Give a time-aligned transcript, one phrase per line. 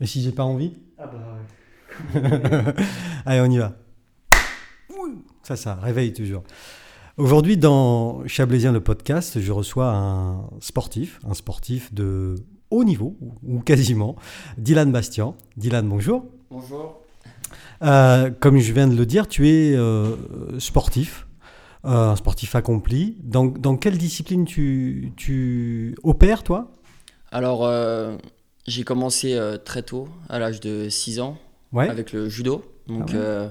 [0.00, 1.18] Et si j'ai pas envie Ah bah
[2.14, 2.22] ouais.
[3.26, 3.72] Allez, on y va.
[5.42, 6.42] Ça, ça réveille toujours.
[7.16, 12.34] Aujourd'hui, dans Chablaisien le podcast, je reçois un sportif, un sportif de
[12.70, 14.16] haut niveau, ou quasiment,
[14.58, 15.34] Dylan Bastian.
[15.56, 16.26] Dylan, bonjour.
[16.50, 17.00] Bonjour.
[17.82, 20.16] Euh, comme je viens de le dire, tu es euh,
[20.58, 21.26] sportif,
[21.84, 23.16] euh, un sportif accompli.
[23.22, 26.76] Dans, dans quelle discipline tu, tu opères, toi?
[27.30, 27.66] Alors,
[28.66, 31.38] j'ai commencé très tôt, à l'âge de 6 ans,
[31.72, 31.88] Ouais.
[31.88, 32.64] avec le judo.
[32.86, 33.18] Donc, Ah ouais.
[33.18, 33.48] euh,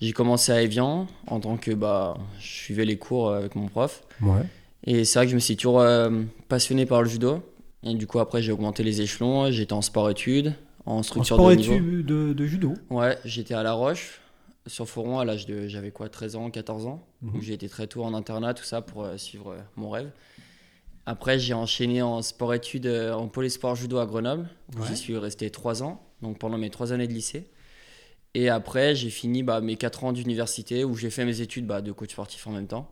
[0.00, 4.02] j'ai commencé à Evian en tant que bah, je suivais les cours avec mon prof.
[4.20, 4.42] Ouais.
[4.86, 6.10] Et c'est vrai que je me suis toujours euh,
[6.48, 7.42] passionné par le judo.
[7.82, 9.50] Et du coup, après, j'ai augmenté les échelons.
[9.50, 10.54] J'étais en sport-études,
[10.86, 12.02] en En structure de sport niveau.
[12.02, 12.74] de, de judo.
[12.90, 14.20] Ouais, j'étais à La Roche,
[14.66, 15.68] sur Foron, à l'âge de.
[15.68, 17.02] J'avais quoi, 13 ans, 14 ans.
[17.22, 17.32] Mhm.
[17.32, 20.10] Donc j'ai été très tôt en internat, tout ça, pour euh, suivre euh, mon rêve.
[21.06, 24.48] Après, j'ai enchaîné en sport-études euh, en pôle sport judo à Grenoble.
[24.76, 24.86] Ouais.
[24.88, 27.50] J'y suis resté 3 ans, donc pendant mes 3 années de lycée.
[28.34, 31.82] Et après, j'ai fini bah, mes 4 ans d'université où j'ai fait mes études bah,
[31.82, 32.90] de coach sportif en même temps,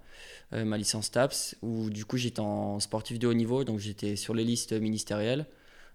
[0.53, 4.15] euh, ma licence TAPS, où du coup j'étais en sportif de haut niveau, donc j'étais
[4.15, 5.47] sur les listes ministérielles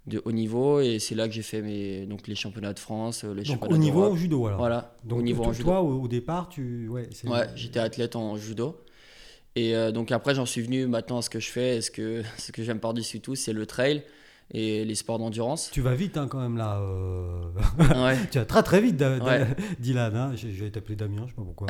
[0.05, 3.23] de haut niveau, et c'est là que j'ai fait mes, donc les championnats de France,
[3.23, 4.59] euh, les Donc championnats au niveau en judo, alors.
[4.59, 5.63] Voilà, Donc au niveau toi, en judo.
[5.65, 6.89] toi, au, départ, tu.
[6.89, 7.07] Ouais,
[7.55, 8.81] j'étais athlète en judo.
[9.57, 11.81] Et euh, donc après, j'en suis venu maintenant à ce que je fais.
[11.81, 14.03] Ce que, ce que j'aime par-dessus tout, c'est le trail
[14.53, 15.69] et les sports d'endurance.
[15.73, 16.79] Tu vas vite hein, quand même là.
[16.79, 17.41] euh.
[18.05, 18.17] ouais.
[18.31, 19.47] tu vas très très vite, Da- Da- Ouais.
[19.79, 20.15] Dylan.
[20.15, 20.31] Hein.
[20.43, 21.67] Vais t'appeler Damien, je sais pas pourquoi.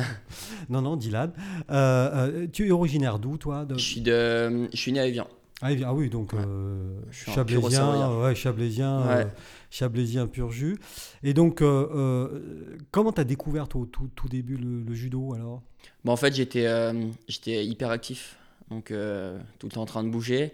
[0.69, 1.31] non, non, Dylan.
[1.71, 3.75] Euh, euh, tu es originaire d'où, toi de...
[3.77, 5.27] Je suis, de, je suis né à Evian.
[5.61, 6.39] Ah, ah oui, donc Ouais.
[6.45, 8.19] euh, Je suis un Chablaisien, pur Savoyard.
[8.21, 9.23] ouais, Chablaisien, Ouais.
[9.23, 9.25] euh,
[9.71, 10.77] Chablaisien pur jus.
[11.23, 15.33] Et donc, euh, euh, comment tu as découvert au tout, tout début le, le judo
[15.33, 15.63] alors?
[16.05, 16.93] Bon, en fait, j'étais euh,
[17.27, 18.37] j'étais hyper actif.
[18.69, 20.53] Donc, euh, tout le temps en train de bouger.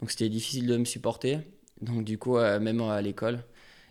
[0.00, 1.38] Donc, c'était difficile de me supporter.
[1.80, 3.40] Donc, du coup, euh, même à l'école.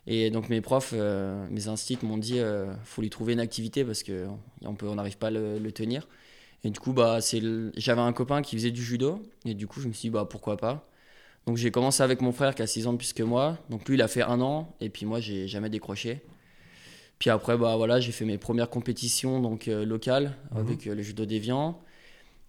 [0.05, 3.83] Et donc, mes profs, euh, mes instits m'ont dit euh, faut lui trouver une activité
[3.83, 6.07] parce qu'on on n'arrive pas à le, le tenir.
[6.63, 9.21] Et du coup, bah, c'est le- j'avais un copain qui faisait du judo.
[9.45, 10.87] Et du coup, je me suis dit bah, pourquoi pas.
[11.45, 13.57] Donc, j'ai commencé avec mon frère qui a 6 ans de plus que moi.
[13.69, 14.75] Donc, lui, il a fait un an.
[14.79, 16.21] Et puis, moi, j'ai jamais décroché.
[17.19, 20.59] Puis après, bah, voilà, j'ai fait mes premières compétitions donc, euh, locales Mhm.
[20.59, 21.79] avec euh, le judo d'Evian.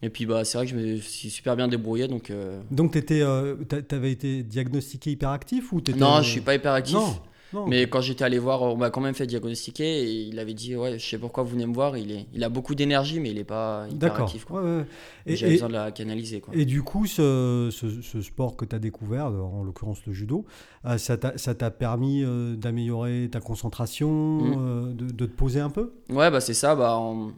[0.03, 2.09] Et puis, bah, c'est vrai que je me suis super bien débrouillé.
[2.09, 6.73] Donc, euh, Donc, tu avais été diagnostiqué hyperactif ou t'étais- non, je suis pas hyper
[6.73, 6.95] actif.
[6.95, 7.15] Non,
[7.55, 7.67] non.
[7.67, 10.77] Mais quand j'étais allé voir, on m'a quand même fait diagnostiquer et il avait dit
[10.77, 11.97] Ouais, je sais pourquoi vous venez me voir.
[11.97, 14.45] Il, est, il a beaucoup d'énergie, mais il est pas hyper actif.
[14.45, 14.63] quoi.
[14.63, 14.85] Ouais, ouais.
[15.27, 16.41] Et, J'avais et- besoin de la canaliser.
[16.41, 16.55] Quoi.
[16.55, 20.45] et du coup, ce, ce- ce sport que tu as découvert, en l'occurrence le judo,
[20.85, 24.55] euh, ça t'a ça t'a permis euh, d'améliorer ta concentration, Mhm.
[24.59, 25.93] euh, de, de te poser un peu?
[26.11, 26.75] Ouais, bah, c'est ça.
[26.75, 27.33] Bah, en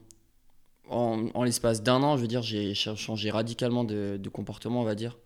[0.89, 4.83] en, en l'espace d'un an, je veux dire, j'ai ch- changé radicalement de, de comportement,
[4.83, 5.19] on va dire.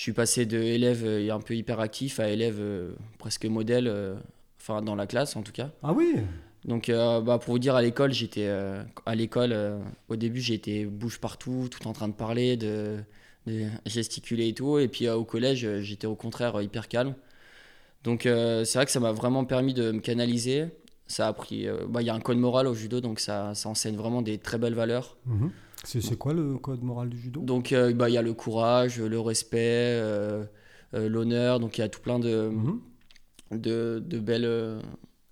[0.00, 4.14] Je suis passé de élève euh, un peu hyperactif à élève euh, presque modèle, euh,
[4.58, 5.72] enfin dans la classe en tout cas.
[5.82, 6.14] Ah oui?
[6.64, 9.52] Donc, euh, bah, pour vous dire, à l'école, j'étais euh, à l'école.
[9.52, 9.78] euh,
[10.08, 12.96] au début, j'étais bouge partout, tout en train de parler, de,
[13.46, 14.78] de gesticuler et tout.
[14.78, 17.14] Et puis au collège, j'étais au contraire hyper calme.
[18.02, 20.64] Donc, c'est vrai que ça m'a vraiment permis de me canaliser.
[21.08, 21.66] Ça a pris.
[21.90, 24.38] bah, Il y a un code moral au judo, donc ça, ça enseigne vraiment des
[24.38, 25.18] très belles valeurs.
[25.26, 25.50] Mhm.
[25.84, 27.40] C'est quoi le code moral du judo?
[27.40, 30.44] Donc, euh, bah, il y a le courage, le respect, euh,
[30.94, 31.58] euh, l'honneur.
[31.60, 32.80] Donc, il y a tout plein de, Mhm.
[33.52, 34.80] de, de belles.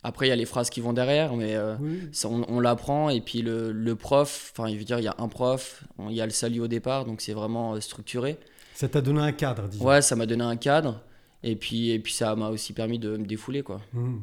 [0.03, 1.56] Après, il y a les phrases qui vont derrière, mais.
[1.81, 2.08] Oui.
[2.12, 5.08] ça, on, on l'apprend et puis le, le prof, enfin, je veux dire, il y
[5.08, 8.38] a un prof, il y a le salut au départ, donc c'est vraiment structuré.
[8.75, 9.84] Ça t'a donné un cadre, disons.
[9.87, 11.03] Ouais, ça m'a donné un cadre
[11.42, 13.81] et puis, et puis ça m'a aussi permis de me défouler, quoi.
[13.92, 14.20] Mhm.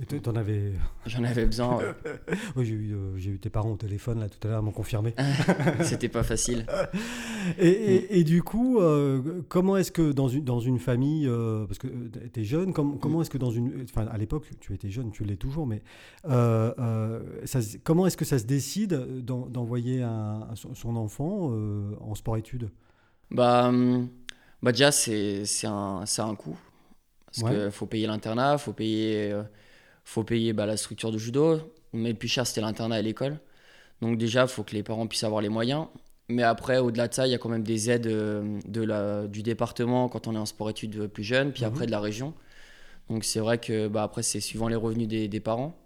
[0.00, 0.72] Et t'en avais.
[1.06, 1.84] J'en avais besoin, ouais.
[2.56, 4.72] Oui, j'ai eu, euh, eu tes parents au téléphone là tout à l'heure, ils m'ont
[4.72, 5.14] confirmé.
[5.82, 6.66] c'était pas facile.
[7.58, 11.66] Et, et- et du coup, euh, comment est-ce que dans une, dans une famille, euh,
[11.66, 11.88] parce que
[12.32, 13.84] tu es jeune, com- comment est-ce que dans une.
[13.84, 15.82] Enfin, à l'époque, tu étais jeune, tu l'es toujours, mais
[16.28, 18.94] euh, euh, ça comment est-ce que ça se décide
[19.24, 22.70] d'en- d'envoyer un- son enfant euh, en sport-études
[23.30, 24.08] Bah, hum,
[24.62, 26.56] bah déjà, c'est un, un coût.
[27.26, 27.60] Parce Ouais.
[27.62, 29.42] qu'il faut payer l'internat, faut payer, euh,
[30.04, 31.60] faut payer bah, la structure de judo.
[31.92, 33.38] Mais le plus cher, c'était l'internat et l'école.
[34.02, 35.86] Donc déjà, il faut que les parents puissent avoir les moyens.
[36.28, 39.26] Mais après, au-delà de ça, il y a quand même des aides euh, de la,
[39.26, 41.68] du département quand on est en sport-études plus jeune, puis Mhm.
[41.68, 42.34] après de la région.
[43.10, 45.76] Donc c'est vrai que bah, après, c'est suivant les revenus des, des parents.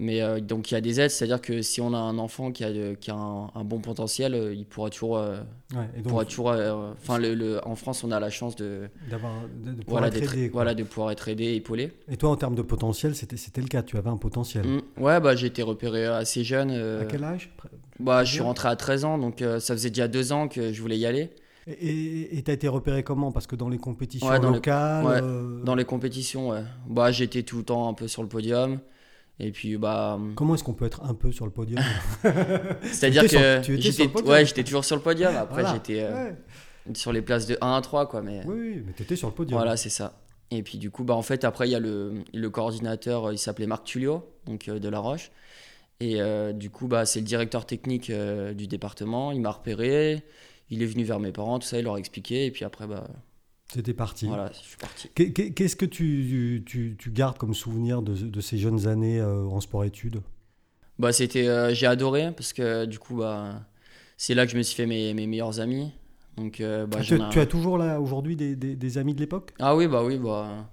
[0.00, 2.52] Mais euh, donc il y a des aides, c'est-à-dire que si on a un enfant
[2.52, 5.40] qui a, de- qui a un, un bon potentiel, euh, il pourra toujours euh,
[5.74, 8.54] Ouais, et donc, pourra toujours euh, enfin le, le- en France on a la chance
[8.54, 12.16] de d'avoir, de, de pouvoir voilà être aidé, voilà de pouvoir être aidé épaulé Et
[12.16, 14.64] toi, en termes de potentiel, c'était, c'était le cas, tu avais un potentiel.
[14.66, 15.02] Mm.
[15.02, 17.50] ouais bah j'ai été repéré assez jeune euh, À quel âge?
[17.98, 20.72] Bah je suis rentré à 13 ans donc euh, ça faisait déjà deux ans que
[20.72, 21.30] je voulais y aller
[21.66, 23.32] Et tu as été repéré comment?
[23.32, 25.04] Parce que dans les compétitions Ouais, dans les- locales.
[25.04, 26.62] ouais, euh, Dans les compétitions, ouais.
[26.88, 28.78] Bah, j'étais tout le temps un peu sur le podium.
[29.40, 30.18] Et puis, bah.
[30.34, 31.80] Comment est-ce qu'on peut être un peu sur le podium
[32.82, 33.28] C'est-à dire étais
[33.62, 33.80] sur- que.
[33.80, 34.22] j'étais-.
[34.22, 35.34] Ouais, j'étais toujours sur le podium.
[35.36, 35.74] Après, Voilà.
[35.74, 36.94] j'étais euh, Ouais.
[36.94, 38.22] sur les places de 1 à 3, quoi.
[38.22, 39.58] Mais Oui, oui, mais tu étais sur le podium.
[39.58, 40.20] voilà, c'est ça.
[40.50, 43.32] Et puis, du coup, bah, en fait, après, il y a le, le coordinateur, euh,
[43.34, 45.30] il s'appelait Marc Tulio, donc euh, de La Roche.
[46.00, 49.32] Et euh, du coup, bah, c'est le directeur technique du département.
[49.32, 50.22] Il m'a repéré.
[50.70, 52.44] Il est venu vers mes parents, tout ça, il leur a expliqué.
[52.46, 53.06] Et puis après, bah,
[53.72, 54.26] C'était parti.
[54.26, 55.08] voilà, je suis parti.
[55.14, 59.20] Qu'est- qu'est- Qu'est-ce que tu, tu, tu gardes comme souvenir de, de ces jeunes années
[59.20, 60.22] euh, en sport-études?
[60.98, 63.62] Bah, c'était, euh, j'ai adoré parce que du coup, bah,
[64.16, 65.92] c'est là que je me suis fait mes, mes meilleurs amis.
[66.36, 69.20] Donc, euh, bah, Ah, tu, tu as toujours là aujourd'hui des, des- des amis de
[69.20, 69.54] l'époque?
[69.58, 70.70] Ah oui, bah oui, bah.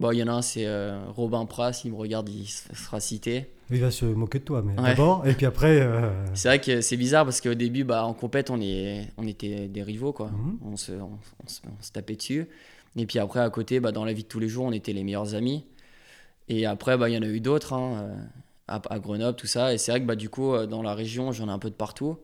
[0.00, 3.00] Bah, il y en a un, c'est euh, Robin Pras, il me regarde, il sera
[3.00, 3.50] cité.
[3.70, 4.90] Il va se moquer de toi, mais Ouais.
[4.90, 5.80] d'abord, et puis après.
[5.80, 9.26] euh, C'est vrai que c'est bizarre parce qu'au début, bah, en compète, on, est, on
[9.26, 10.28] était des rivaux, quoi.
[10.30, 10.58] Mhm.
[10.64, 12.48] On, se, on, on se, on se tapait dessus.
[12.96, 14.92] Et puis après, à côté, bah, dans la vie de tous les jours, on était
[14.94, 15.64] les meilleurs amis.
[16.48, 18.14] Et après, bah, il y en a eu d'autres, hein, euh,
[18.68, 19.74] à, à Grenoble, tout ça.
[19.74, 21.68] Et c'est vrai que bah, du coup, euh, dans la région, j'en ai un peu
[21.68, 22.16] de partout.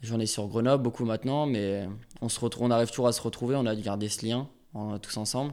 [0.00, 1.88] J'en ai sur Grenoble, beaucoup maintenant, mais
[2.20, 3.56] on, se retrouve, on arrive toujours à se retrouver.
[3.56, 5.52] On a gardé ce lien en- tous ensemble.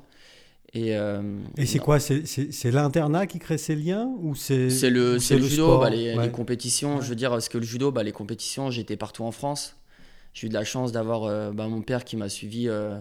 [0.73, 1.21] Et, euh,
[1.57, 5.47] Et c'est quoi C'est l'internat qui crée ces liens ou c'est C'est le, le judo,
[5.49, 6.25] sport bah, les, Ouais.
[6.27, 6.97] les compétitions.
[6.97, 7.01] Ouais.
[7.03, 9.75] Je veux dire, parce que le judo, bah, les compétitions, j'étais partout en France.
[10.33, 12.67] J'ai eu de la chance d'avoir euh, bah, mon père qui m'a suivi.
[12.67, 12.99] euh,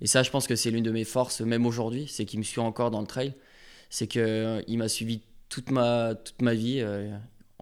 [0.00, 2.44] et ça, je pense que c'est l'une de mes forces, même aujourd'hui, c'est qu'il me
[2.44, 3.34] suit encore dans le trail.
[3.90, 6.80] C'est qu'il m'a suivi toute ma, toute ma vie.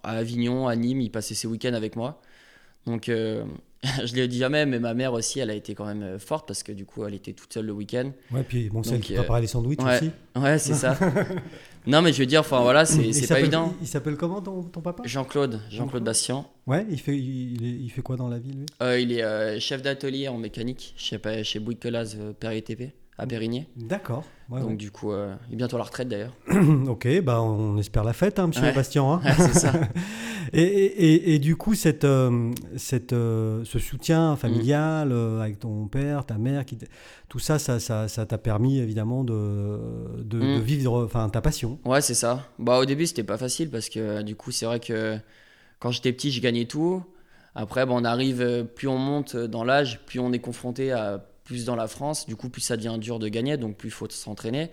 [0.02, 2.20] à Avignon, à Nîmes, il passait ses week-ends avec moi.
[2.86, 3.10] Donc,
[4.04, 6.46] je l'ai dit jamais, mais ma mère aussi, elle a été quand même euh, forte
[6.46, 8.12] parce que du coup, elle était toute seule le week-end.
[8.30, 9.96] Ouais, puis bon, celle qui euh, préparait les sandwichs ouais.
[9.96, 10.10] aussi.
[10.36, 10.96] Ouais, c'est ça.
[11.86, 13.74] non, mais je veux dire, enfin voilà, Il c'est pas évident.
[13.80, 15.02] Il, s'appelle comment ton, ton papa?
[15.04, 16.04] Jean-Claude, Jean-Claude.
[16.04, 16.46] Bastien.
[16.66, 18.66] Ouais, il fait, il, est- il fait quoi dans la vie lui?
[18.82, 23.68] Euh, il est euh, chef d'atelier en mécanique chez, chez Bouygues euh, TP à Périgné.
[23.76, 24.24] D'accord.
[24.48, 24.76] ouais, Donc ouais.
[24.76, 26.34] du coup, euh, il est bientôt à la retraite d'ailleurs.
[26.88, 28.72] ok, bah on espère la fête, hein, monsieur Ouais.
[28.72, 29.04] Bastien.
[29.04, 29.20] hein.
[29.36, 29.72] C'est ça.
[30.54, 35.12] Et, et- et- du coup, cette, euh, cette, euh, ce soutien familial Mm.
[35.12, 36.76] euh, avec ton père, ta mère, qui
[37.28, 39.78] tout ça, ça ça ça t'a permis évidemment de,
[40.18, 40.60] de, de Mm.
[40.60, 41.78] vivre ta passion.
[41.86, 42.46] Ouais, c'est ça.
[42.58, 45.16] Bah au début, c'était pas facile parce que du coup, c'est vrai que
[45.78, 47.02] quand j'étais petit, je gagnais tout.
[47.54, 51.64] Après, bah, on arrive, plus on monte dans l'âge, plus on est confronté à plus
[51.64, 52.26] dans la France.
[52.26, 54.70] Du coup, plus ça devient dur de gagner, donc plus il faut s'entraîner.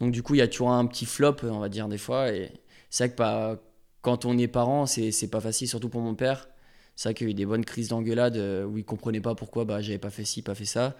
[0.00, 2.32] Donc du coup, il y a toujours un petit flop, on va dire des fois.
[2.32, 2.50] Et
[2.90, 3.56] c'est vrai que bah,
[4.02, 6.48] quand on est parent, c'est c'est pas facile, surtout pour mon père.
[6.96, 9.34] C'est vrai qu'il y a eu des bonnes crises d'engueulade euh, où il comprenait pas
[9.34, 10.94] pourquoi bah, j'avais pas fait ci, pas fait ça.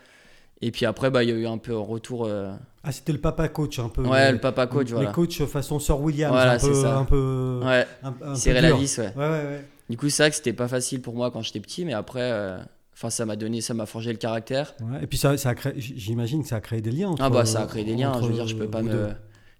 [0.62, 2.24] Et puis après, bah, il y a eu un peu un retour.
[2.24, 2.52] euh,
[2.84, 4.06] Ah, c'était le papa coach un peu.
[4.06, 5.10] Ouais, le papa coach, les voilà.
[5.12, 6.96] coachs façon Sir William, Voilà, un peu, c'est ça.
[6.98, 9.12] un peu, Ouais, un, un peu serrer la vis, ouais.
[9.16, 9.64] Ouais, ouais, ouais.
[9.90, 12.20] Du coup, c'est vrai que c'était pas facile pour moi quand j'étais petit, mais après,
[12.22, 12.58] euh,
[12.94, 14.74] enfin, ça m'a donné, ça m'a forgé le caractère.
[14.80, 17.08] Ouais, Et puis ça, ça a créé, j'imagine que ça a créé des liens.
[17.10, 18.12] Entre, ah bah, ça a créé des liens.
[18.22, 19.08] Je veux dire, je peux pas me, deux.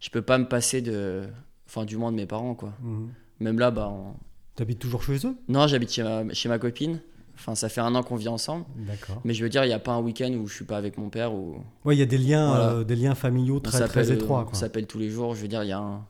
[0.01, 1.25] je peux pas me passer de,
[1.67, 2.73] enfin, du moins de mes parents, quoi.
[2.81, 3.11] Mhm.
[3.43, 4.15] Même là, bah, on-
[4.55, 5.35] T'habites toujours chez eux?
[5.49, 7.01] Non, j'habite chez ma, chez ma copine.
[7.35, 8.67] Enfin, ça fait un an qu'on vit ensemble.
[8.77, 9.21] D'accord.
[9.25, 10.99] Mais je veux dire, il y a pas un week-end où je suis pas avec
[10.99, 12.71] mon père ou Ouais, il y a des liens, Voilà.
[12.73, 14.41] euh, des liens familiaux on très, très étroits.
[14.43, 14.55] on quoi.
[14.55, 15.35] s'appelle tous les jours.
[15.35, 16.07] Je veux dire, il y a un,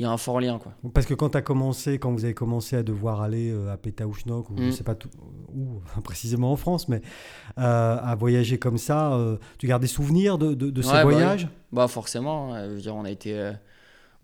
[0.00, 0.72] il y a un fort lien, quoi.
[0.92, 3.76] Parce que quand tu as commencé, quand vous avez commencé à devoir aller euh, à
[3.76, 4.72] Pétaouchnok, ou je Mm.
[4.72, 5.08] sais pas tout-
[5.54, 7.00] où précisément en France, mais
[7.58, 10.94] euh, à voyager comme ça, euh, tu gardes des souvenirs de, de- de ces Ouais,
[10.96, 11.48] bah voyages?
[11.72, 13.52] Bah forcément, euh, je veux dire, on a été, euh,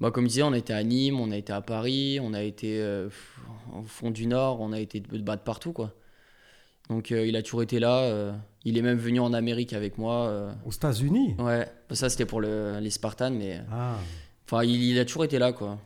[0.01, 2.33] bah, comme je disais, on a été à Nîmes, on a été à Paris, on
[2.35, 3.09] a été euh,
[3.75, 5.93] au fond du Nord, on a été de, de partout quoi.
[6.89, 8.33] Donc euh, il a toujours été là, euh,
[8.65, 10.51] il est même venu en Amérique avec moi.
[10.67, 11.37] Aux États-Unis?
[11.39, 13.97] Ouais, ça c'était pour le, les Spartans, mais Ah.
[14.47, 15.79] enfin il, il a toujours été là quoi.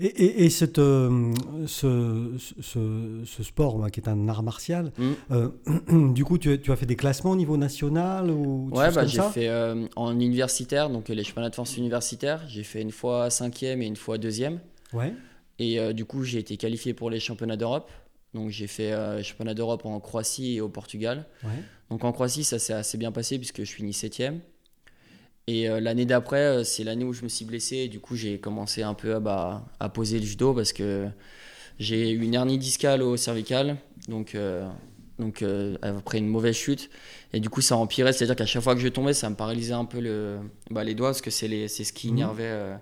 [0.00, 1.32] Et, et- et cette, euh,
[1.66, 5.12] ce, ce- ce sport bah, qui est un art martial, Mm.
[5.32, 5.48] euh,
[6.12, 9.06] du coup, tu, as- tu as fait des classements au niveau national ou Ouais, bah,
[9.06, 13.30] j'ai fait euh, en universitaire, donc les championnats de France universitaires, j'ai fait une fois
[13.30, 14.60] cinquième et une fois deuxième.
[14.92, 15.12] Ouais.
[15.58, 17.90] Et du coup, j'ai été qualifié pour les championnats d'Europe.
[18.34, 21.26] Donc j'ai fait euh, les championnats d'Europe en Croatie et au Portugal.
[21.42, 21.50] ouais.
[21.90, 24.40] Donc en Croatie, ça s'est assez bien passé puisque je finis septième.
[25.48, 27.76] Et euh, l'année d'après, euh, c'est l'année où je me suis blessé.
[27.76, 31.08] Et du coup, j'ai commencé un peu à, bah, à poser le judo parce que
[31.78, 33.78] j'ai eu une hernie discale au cervical.
[34.08, 34.68] Donc, euh,
[35.18, 36.90] donc euh, après une mauvaise chute.
[37.32, 38.12] Et du coup, ça empirait.
[38.12, 40.38] C'est-à-dire qu'à chaque fois que je tombais, ça me paralysait un peu le,
[40.70, 42.76] bah, les doigts parce que c'est ce qui énervait euh,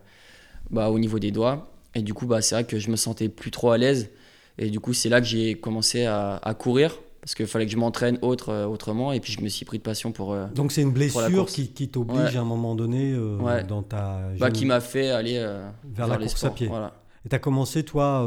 [0.70, 1.72] bah, au niveau des doigts.
[1.94, 4.10] Et du coup, bah, c'est vrai que je me sentais plus trop à l'aise.
[4.58, 7.72] Et du coup, c'est là que j'ai commencé à, à courir parce qu'il fallait que
[7.72, 9.12] je m'entraîne autre, euh, autrement.
[9.12, 10.32] Et puis, je me suis pris de passion pour.
[10.32, 12.36] euh, Donc c'est une blessure qui, qui t'oblige Ouais.
[12.36, 13.64] à un moment donné euh, Ouais.
[13.64, 16.68] dans ta bah, qui m'a fait aller euh, vers la course à pied.
[16.68, 16.92] Voilà.
[17.24, 18.24] Et tu as commencé, toi,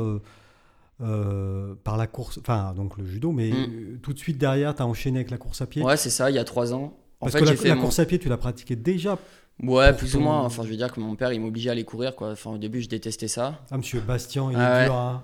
[1.02, 4.00] euh, par la course, enfin donc le judo, mais Mm.
[4.04, 5.82] tout de suite derrière, tu as enchaîné avec la course à pied.
[5.82, 6.94] Ouais, c'est ça, il y a trois ans.
[7.22, 8.76] En Parce fait, que la, j'ai fait la mon- course à pied, tu l'as pratiquée
[8.76, 9.18] déjà.
[9.64, 10.42] Ouais, plus ton- ou moins.
[10.44, 12.32] Enfin, je veux dire que mon père, il m'obligeait à aller courir, quoi.
[12.32, 13.60] Enfin, au début, je détestais ça.
[13.72, 14.86] Ah, monsieur Bastien, il Ah est ouais.
[14.86, 14.96] dur.
[14.96, 15.24] hein.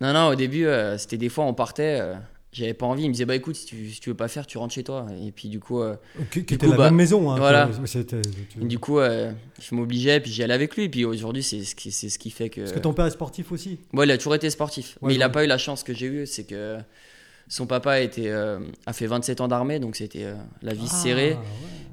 [0.00, 2.14] Non, non, au début, euh, c'était des fois, on partait, euh,
[2.52, 3.04] j'avais pas envie.
[3.04, 4.84] Il me disait, bah écoute, si tu, si tu veux pas faire, tu rentres chez
[4.84, 5.06] toi.
[5.26, 5.96] Et puis, du coup, euh,
[6.30, 7.30] Qui, était la bah, même maison.
[7.30, 7.70] Hein, voilà.
[7.84, 10.84] tu- du coup euh, je m'obligeais, puis j'y allais avec lui.
[10.84, 12.60] Et puis aujourd'hui, c'est ce qui, c'est ce qui fait que.
[12.60, 13.78] Parce que ton père est sportif aussi.
[13.94, 14.98] Ouais, il a toujours été sportif.
[15.00, 16.76] Ouais, mais il a pas eu la chance que j'ai eue, c'est que
[17.48, 20.94] son papa était, euh, a fait 27 ans d'armée, donc c'était euh, la vie Ah,
[20.94, 21.32] serrée.
[21.32, 21.38] ouais.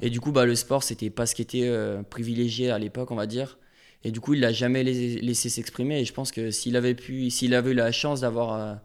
[0.01, 1.69] Et du coup, bah, le sport, c'était pas ce qui était
[2.09, 3.57] privilégié à l'époque, on va dire.
[4.03, 5.99] Et du coup, il l'a jamais laissé, s'exprimer.
[5.99, 8.77] Et je pense que s'il avait pu, s'il avait eu la chance d'avoir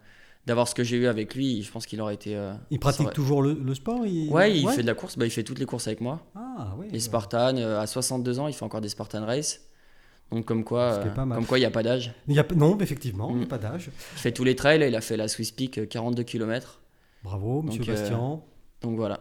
[0.46, 2.36] d'avoir ce que j'ai eu avec lui, je pense qu'il aurait été.
[2.36, 4.28] euh, Il pratique aurait- toujours le, le sport il...
[4.30, 5.16] Ouais, il fait de la course.
[5.16, 6.20] Bah, il fait toutes les courses avec moi.
[6.34, 6.88] Ah, ouais.
[6.90, 9.60] Les Spartans, euh, à 62 ans, il fait encore des Spartan Race.
[10.30, 12.12] Donc comme quoi, euh, comme quoi, il n'y a pas d'âge.
[12.28, 12.46] Il y a...
[12.56, 13.48] Non, effectivement, il n'y a Mm.
[13.48, 13.90] pas d'âge.
[14.16, 14.82] Il fait tous les trails.
[14.86, 16.80] Il a fait la Swiss Peak, euh, 42 km.
[17.22, 18.40] Bravo, monsieur Donc, Bastien.
[18.82, 19.20] Donc voilà.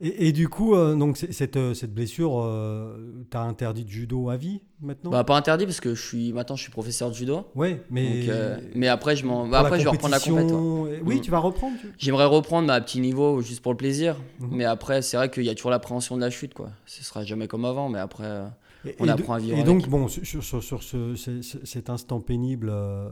[0.00, 4.28] Et, et du coup, euh, donc, cette, euh, cette blessure, euh, t'as interdit de judo
[4.30, 5.10] à vie maintenant?
[5.10, 7.46] Bah, pas interdit parce que je suis maintenant je suis professeur de judo.
[7.54, 8.20] Ouais, mais.
[8.20, 10.50] Donc, euh, mais après je m'en bah, après je vais reprendre la compète.
[10.52, 11.00] ouais.
[11.04, 11.20] Oui, Mm.
[11.20, 11.76] tu vas reprendre.
[11.80, 14.16] tu- J'aimerais reprendre mais à petit niveau juste pour le plaisir.
[14.40, 14.48] Mhm.
[14.52, 16.70] Mais après c'est vrai qu'il y a toujours l'appréhension de la chute quoi.
[16.86, 18.42] Ce sera jamais comme avant mais après
[18.86, 21.64] Et, On et apprend à vivre Et donc, bon, sur, sur, sur ce, ce- ce-
[21.64, 23.08] cet instant pénible, euh,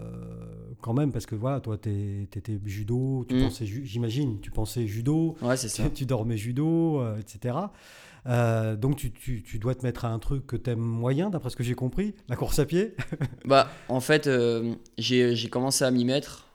[0.80, 3.40] quand même, parce que voilà, toi, tu étais judo, tu Mm.
[3.44, 5.84] pensais, j'imagine, tu pensais judo, ouais c'est ça.
[5.84, 7.56] tu, tu dormais judo, euh, etc.
[8.26, 11.30] Euh, donc, tu, tu- tu dois te mettre à un truc que tu aimes moyen,
[11.30, 12.94] d'après ce que j'ai compris, la course à pied.
[13.44, 16.46] Bah en fait euh, j'ai j'ai commencé à m'y mettre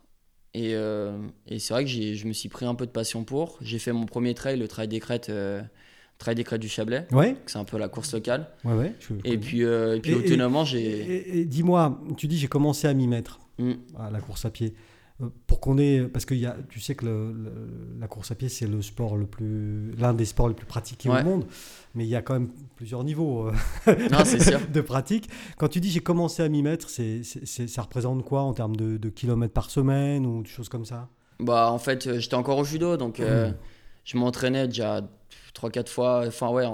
[0.54, 3.26] et, euh, et c'est vrai que j'ai- je me suis pris un peu de passion
[3.26, 3.58] pour.
[3.62, 5.28] J'ai fait mon premier trail, le trail des crêtes,
[6.18, 7.08] trail des crêtes du Chablais.
[7.12, 8.48] Ouais, C'est un peu la course locale.
[8.66, 8.94] ouais, ouais.
[9.00, 10.16] je Et puis, euh, et puis
[10.66, 11.46] j'ai.
[11.46, 13.72] dis-moi, tu dis j'ai commencé à m'y mettre Mm.
[13.98, 14.74] à la course à pied.
[15.22, 18.30] Euh, Pour qu'on ait, parce que y a, tu sais que le- le- la course
[18.30, 21.22] à pied c'est le sport le plus, l'un des sports les plus pratiqués Ouais.
[21.22, 21.46] au monde,
[21.96, 23.52] mais il y a quand même plusieurs niveaux euh,
[24.12, 24.60] Non c'est sûr.
[24.72, 25.28] de pratique.
[25.58, 28.98] Quand tu dis j'ai commencé à m'y mettre, c'est, ça représente quoi en termes de,
[28.98, 31.10] de kilomètres par semaine ou des choses comme ça?
[31.40, 33.56] Bah, en fait, euh, j'étais encore au judo, donc euh, Mhm.
[34.08, 35.02] Je m'entraînais déjà
[35.54, 36.24] 3-4 fois.
[36.26, 36.66] Enfin, ouais,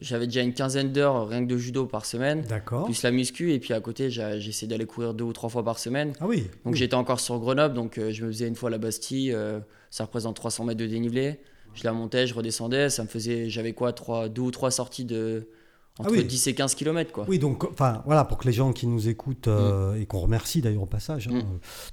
[0.00, 2.84] j'avais déjà une quinzaine d'heures rien que de judo par semaine, D'accord.
[2.84, 5.78] plus la muscu, et puis à côté, j'essayais d'aller courir deux ou trois fois par
[5.78, 6.12] semaine.
[6.20, 6.42] Ah oui.
[6.64, 6.76] Donc oui.
[6.76, 9.58] j'étais encore sur Grenoble, donc euh, je me faisais une fois la Bastille, euh,
[9.90, 11.40] ça représente 300 mètres de dénivelé.
[11.74, 15.04] Je la montais, je redescendais, ça me faisait, j'avais quoi, trois, deux ou trois sorties
[15.04, 15.48] de
[15.98, 16.24] entre Ah oui.
[16.24, 17.24] 10 et 15 km, quoi.
[17.28, 20.60] Oui, donc, enfin, voilà, pour que les gens qui nous écoutent, euh, et qu'on remercie
[20.62, 21.38] d'ailleurs au passage hein, Mm.
[21.38, 21.42] euh,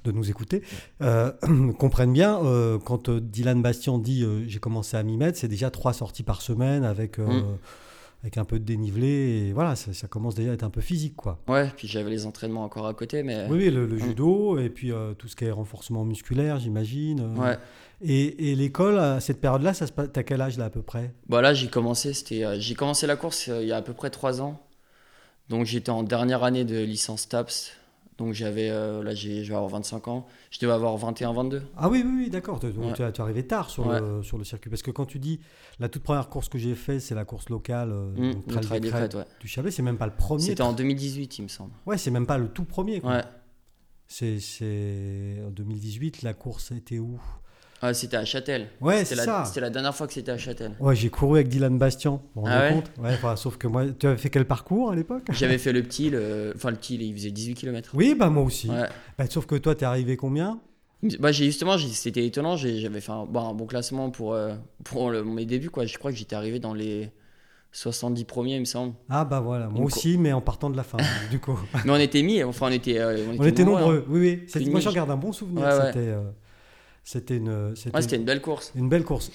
[0.04, 0.62] de nous écouter,
[1.02, 1.32] euh,
[1.78, 5.70] comprennent bien, euh, quand Dylan Bastien dit euh, j'ai commencé à m'y mettre, c'est déjà
[5.70, 7.44] trois sorties par semaine avec, euh, Mm.
[8.22, 9.06] Avec un peu de dénivelé,
[9.48, 11.38] et voilà, ça, ça commence déjà à être un peu physique, quoi.
[11.48, 14.00] Ouais, puis j'avais les entraînements encore à côté, mais Oui, oui, le, le Mm.
[14.00, 17.20] judo, et puis euh, tout ce qui est renforcement musculaire, j'imagine.
[17.20, 17.40] euh.
[17.50, 17.58] ouais.
[18.02, 20.82] Et, et l'école, à cette période-là, ça se passe, t'as quel âge là à peu
[20.82, 21.14] près?
[21.28, 23.92] Bah là, j'ai commencé, c'était, euh, j'ai commencé la course il y a à peu
[23.94, 24.60] près 3 ans.
[25.48, 27.70] Donc j'étais en dernière année de licence TAPS.
[28.18, 30.26] Donc j'avais, euh, là j'ai, je vais avoir 25 ans.
[30.50, 31.62] Je devais avoir 21-22.
[31.76, 32.58] Ah oui, oui, oui d'accord.
[32.60, 32.92] Donc Ouais.
[32.94, 34.00] tu, es- arrivé tard sur, Ouais.
[34.00, 34.70] le, sur le circuit.
[34.70, 35.38] Parce que quand tu dis
[35.78, 39.08] la toute première course que j'ai fait, c'est la course locale euh, donc Trail trail
[39.16, 39.24] ouais.
[39.40, 40.42] du Chablais, c'est même pas le premier.
[40.42, 41.72] C'était en 2018, il me semble.
[41.84, 43.00] Ouais, c'est même pas le tout premier.
[43.00, 43.16] quoi.
[43.16, 43.24] Ouais.
[44.08, 47.20] C'est, c'est en 2018, la course était où?
[47.82, 48.68] Ah, c'était à Châtel.
[48.80, 49.44] Ouais, c'était, c'est la, ça.
[49.44, 50.72] c'était la dernière fois que c'était à Châtel.
[50.80, 52.12] Ouais, j'ai couru avec Dylan Bastien.
[52.12, 54.46] Vous vous rendez Ah ouais compte ouais, enfin, Sauf que moi, tu avais fait quel
[54.46, 55.24] parcours à l'époque?
[55.30, 56.52] J'avais fait le petit, le...
[56.56, 57.90] enfin le petit, il faisait 18 km.
[57.94, 58.70] Oui, bah moi aussi.
[58.70, 58.88] Ouais.
[59.18, 60.58] Bah, sauf que toi, t'es arrivé combien?
[61.20, 62.56] Bah, j'ai, justement, c'était étonnant.
[62.56, 64.54] j'avais fait un, bon, un bon classement pour, euh,
[64.84, 65.68] pour le- mes débuts.
[65.70, 65.84] Quoi.
[65.84, 67.10] Je crois que j'étais arrivé dans les
[67.72, 68.94] 70 premiers, il me semble.
[69.10, 70.96] Ah bah voilà, moi aussi, mais en partant de la fin,
[71.30, 71.58] du coup.
[71.84, 73.66] Mais on était mis, enfin on était, euh, On était hein.
[73.66, 74.20] nombreux, oui,
[74.54, 74.60] oui.
[74.62, 74.94] Une Moi, niche.
[74.94, 75.62] garde un bon souvenir.
[75.62, 75.86] Ouais, ouais.
[75.88, 76.22] C'était, euh,
[77.06, 78.72] c'était une, c'était Ouais, c'était une belle course.
[78.74, 79.30] une belle course.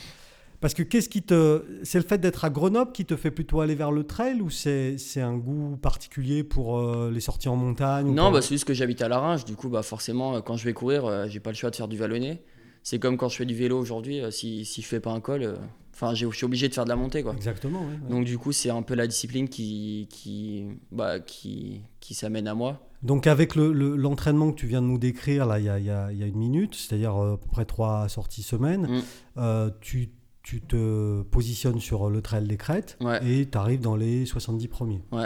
[0.59, 3.61] Parce que qu'est-ce qui te, c'est le fait d'être à Grenoble qui te fait plutôt
[3.61, 7.55] aller vers le trail ou c'est, c'est un goût particulier pour euh, les sorties en
[7.55, 10.41] montagne ou Non, bah, c'est juste que j'habite à Laringe, du coup, bah, forcément, euh,
[10.41, 12.43] quand je vais courir, euh, j'ai pas le choix de faire du vallonné.
[12.83, 15.19] C'est comme quand je fais du vélo aujourd'hui, euh, si, si je fais pas un
[15.19, 15.55] col,
[15.93, 17.33] enfin, je suis obligé de faire de la montée, quoi.
[17.33, 17.81] Exactement.
[17.81, 18.10] ouais, ouais.
[18.10, 22.53] Donc, du coup, c'est un peu la discipline qui, qui, bah, qui, qui s'amène à
[22.53, 22.79] moi.
[23.03, 25.79] Donc avec le- le- l'entraînement que tu viens de nous décrire là, il y a,
[25.79, 29.01] y a- y a une minute, c'est-à-dire euh, à peu près trois sorties semaine, Mm.
[29.38, 30.10] euh, tu,
[30.43, 33.19] tu te positionnes sur le trail des crêtes Ouais.
[33.27, 35.01] et tu arrives dans les 70 premiers.
[35.12, 35.25] Ouais.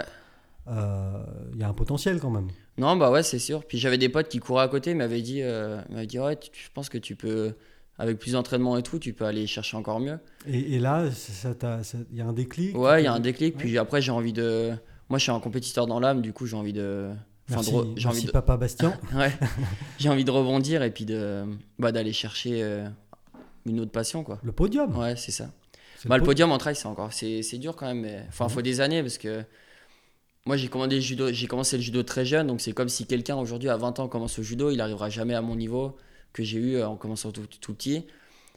[0.68, 1.22] Euh,
[1.54, 2.48] Il y a un potentiel quand même.
[2.78, 3.64] Non, bah ouais, c'est sûr.
[3.64, 6.50] Puis j'avais des potes qui couraient à côté, m'avaient dit, euh, m'avaient dit, ouais, tu-
[6.54, 7.54] je pense que tu peux,
[7.98, 10.18] avec plus d'entraînement et tout, tu peux aller chercher encore mieux.
[10.46, 11.04] Et, et là,
[12.12, 13.54] il y a un déclic Ouais, il y a un déclic.
[13.56, 13.60] Ouais.
[13.62, 14.72] Puis après, j'ai envie de.
[15.08, 17.10] Moi, je suis un compétiteur dans l'âme, du coup, j'ai envie de,
[17.48, 18.98] Enfin, Merci, de j'ai envie de, papa Bastien.
[19.14, 19.32] ouais,
[19.98, 21.44] j'ai envie de rebondir et puis de
[21.78, 22.88] bah, d'aller chercher euh,
[23.66, 24.40] une autre passion quoi.
[24.42, 24.96] Le podium.
[24.96, 25.50] Ouais, c'est ça.
[26.06, 28.00] Bah, le po- podium en trail, c'est encore c'est dur quand même.
[28.00, 28.24] Mais...
[28.28, 28.50] Enfin, Mhm.
[28.50, 29.44] faut des années parce que
[30.44, 33.06] moi j'ai commandé le judo, j'ai commencé le judo très jeune, donc c'est comme si
[33.06, 35.96] quelqu'un aujourd'hui à 20 ans commence le judo, il arrivera jamais à mon niveau
[36.36, 38.04] que j'ai eu euh, en commençant tout, tout petit.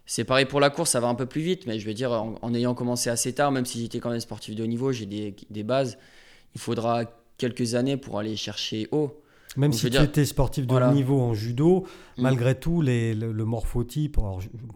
[0.05, 2.11] C'est pareil pour la course, ça va un peu plus vite, mais je veux dire
[2.11, 5.05] en, ayant commencé assez tard, même si j'étais quand même sportif de haut niveau, j'ai
[5.05, 5.97] des, des bases.
[6.55, 7.05] Il faudra
[7.37, 9.21] quelques années pour aller chercher haut.
[9.57, 10.91] Même Donc, si tu dire- étais sportif de voilà.
[10.91, 11.85] haut niveau en judo,
[12.17, 12.21] Mm.
[12.21, 14.17] malgré tout, les, le, le morphotype,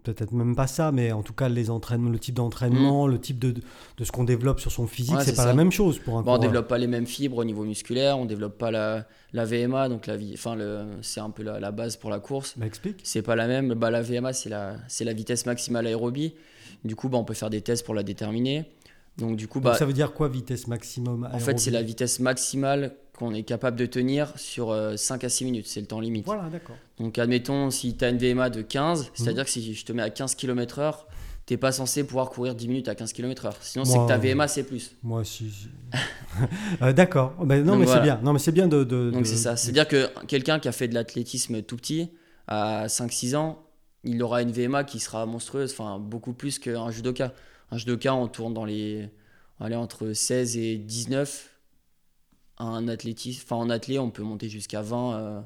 [0.04, 3.38] peut-être même pas ça, mais en tout cas, les entraînements, le type d'entraînement, le type
[3.38, 5.18] de, de ce qu'on développe sur son physique, Mm.
[5.18, 5.48] Ouais, c'est pas ça.
[5.50, 8.18] la même chose pour un Bon, on développe pas les mêmes fibres au niveau musculaire,
[8.18, 10.58] on développe pas la, la VMA, donc la vie, enfin
[11.02, 12.56] c'est un peu la, la base pour la course.
[12.58, 13.00] Bah, explique.
[13.04, 13.76] C'est pas la même.
[13.76, 14.78] Bah, la VMA, c'est la,
[15.14, 16.34] vitesse maximale aérobie.
[16.84, 18.66] Du coup, bah, on peut faire des tests pour la déterminer.
[19.20, 21.78] Donc, du coup, Donc, bah, ça veut dire quoi, vitesse maximum en fait, c'est la
[21.78, 25.68] aérobie vitesse maximale qu'on est capable de tenir sur euh, 5 à 6 minutes.
[25.68, 26.26] C'est le temps limite.
[26.26, 26.76] Voilà, d'accord.
[27.00, 29.10] Donc, admettons, si tu as une VMA de 15, Mhm.
[29.14, 31.06] c'est-à-dire que si je te mets à 15 km/h,
[31.46, 33.54] t'es pas censé pouvoir courir 10 minutes à 15 km/h.
[33.62, 34.92] Sinon, c'est que ta VMA, c'est plus.
[35.04, 35.50] Moi, si.
[35.50, 35.68] si.
[36.82, 37.34] Euh, d'accord.
[37.46, 38.00] Ben, non, mais voilà.
[38.02, 38.20] c'est bien.
[38.24, 38.84] Non, mais c'est bien de.
[38.84, 39.56] de- Donc de- c'est ça.
[39.56, 42.10] C'est-à-dire que quelqu'un qui a fait de l'athlétisme tout petit,
[42.48, 43.60] à 5-6 ans,
[44.04, 47.34] il aura une VMA qui sera monstrueuse, enfin beaucoup plus qu'un judoka.
[47.72, 49.10] Un judoka, on tourne dans les...
[49.60, 51.52] Allez, entre 16 et 19.
[52.66, 55.42] Un athlétisme, enfin en athlé, on peut monter jusqu'à 20, euh,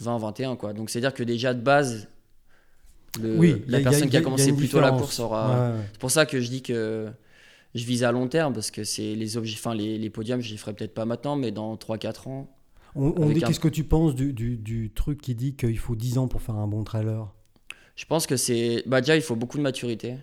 [0.00, 0.72] 20, 21 quoi.
[0.72, 2.08] Donc c'est-à-dire que déjà de base,
[3.20, 5.80] le- Oui, la a- a- personne qui a- commencé plus tôt la course aura, Ouais,
[5.92, 7.08] c'est pour ça que je dis que
[7.74, 10.50] je vise à long terme parce que c'est les objets, enfin les, les podiums, je
[10.50, 12.48] les ferai peut-être pas maintenant, mais dans 3-4 ans.
[12.96, 15.96] On, dit un- qu'est-ce que tu penses du, du, du truc qui dit qu'il faut
[15.96, 17.28] 10 ans pour faire un bon trailer?
[17.96, 18.82] Je pense que c'est.
[18.86, 20.16] Bah, déjà, il faut beaucoup de maturité.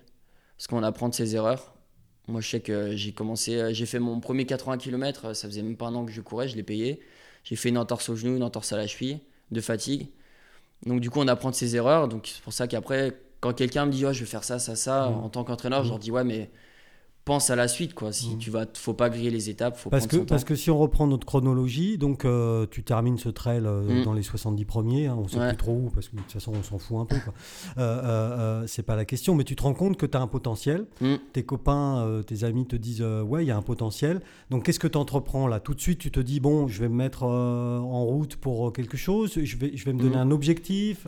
[0.58, 1.74] Parce qu'on apprend de ses erreurs.
[2.28, 3.56] Moi, je sais que j'ai commencé.
[3.56, 5.34] euh, J'ai fait mon premier 80 km.
[5.36, 6.48] Ça faisait même pas un an que je courais.
[6.48, 7.02] Je l'ai payé.
[7.44, 9.20] J'ai fait une entorse au genou, une entorse à la cheville,
[9.52, 10.10] de fatigue.
[10.86, 12.08] Donc, du coup, on apprend de ses erreurs.
[12.08, 14.76] Donc, c'est pour ça qu'après, quand quelqu'un me dit, ouais, je vais faire ça, ça,
[14.76, 15.24] ça, Mhm.
[15.26, 16.50] en tant qu'entraîneur, je leur dis, ouais, mais
[17.26, 18.12] pense à la suite, quoi.
[18.12, 18.38] Si Mhm.
[18.40, 18.66] tu vas.
[18.74, 19.78] Faut pas griller les étapes.
[19.78, 20.30] Faut Parce que, son temps.
[20.30, 24.04] parce que si on reprend notre chronologie, donc euh, tu termines ce trail euh, Mm.
[24.06, 25.50] dans les 70 premiers, hein, on sait Ouais.
[25.50, 27.18] plus trop où, parce que de toute façon on s'en fout un peu.
[27.20, 27.34] quoi.
[27.78, 27.82] Euh,
[28.62, 30.86] euh, c'est pas la question, mais tu te rends compte que tu as un potentiel.
[31.00, 31.16] Mm.
[31.34, 34.22] Tes copains, tes amis te disent ouais, il y a un potentiel.
[34.50, 35.60] Donc qu'est-ce que tu entreprends là?
[35.60, 38.98] Tout de suite, tu te dis bon, je vais me mettre en route pour quelque
[38.98, 40.20] chose, je vais, je vais me donner Mm.
[40.20, 41.06] un objectif.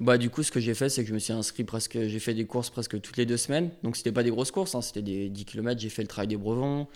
[0.00, 2.18] Bah du coup ce que j'ai fait c'est que je me suis inscrit presque j'ai
[2.20, 3.70] fait des courses presque toutes les deux semaines.
[3.82, 6.28] Donc c'était pas des grosses courses hein, c'était des 10 km j'ai fait le trail
[6.28, 6.86] des Brevons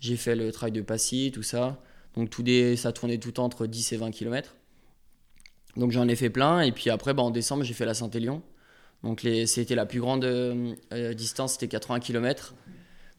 [0.00, 1.80] j'ai fait le trail de Passy tout ça.
[2.16, 4.56] Donc tout des ça tournait tout le temps entre 10 et 20 km
[5.76, 6.62] donc j'en ai fait plein.
[6.62, 8.42] Et puis après bah, en décembre j'ai fait la Saint-Élion.
[9.04, 12.54] Donc les c'était la plus grande euh, euh, distance c'était 80 km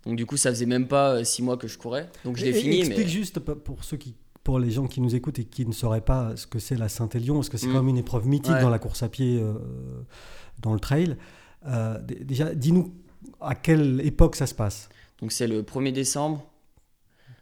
[0.06, 2.10] donc du coup ça faisait même pas 6 mois que je courais.
[2.26, 4.16] Donc je l'ai fini Explique mais juste pour ceux qui
[4.50, 6.90] pour les gens qui nous écoutent et qui ne sauraient pas ce que c'est la
[6.90, 7.72] Saint-Élion, parce que c'est Mm.
[7.74, 8.62] quand même une épreuve mythique Ouais.
[8.64, 9.54] dans la course à pied, euh,
[10.60, 11.18] dans le trail.
[11.68, 12.92] Euh, déjà, dis-nous
[13.40, 14.90] à quelle époque ça se passe
[15.22, 16.44] donc c'est le 1er décembre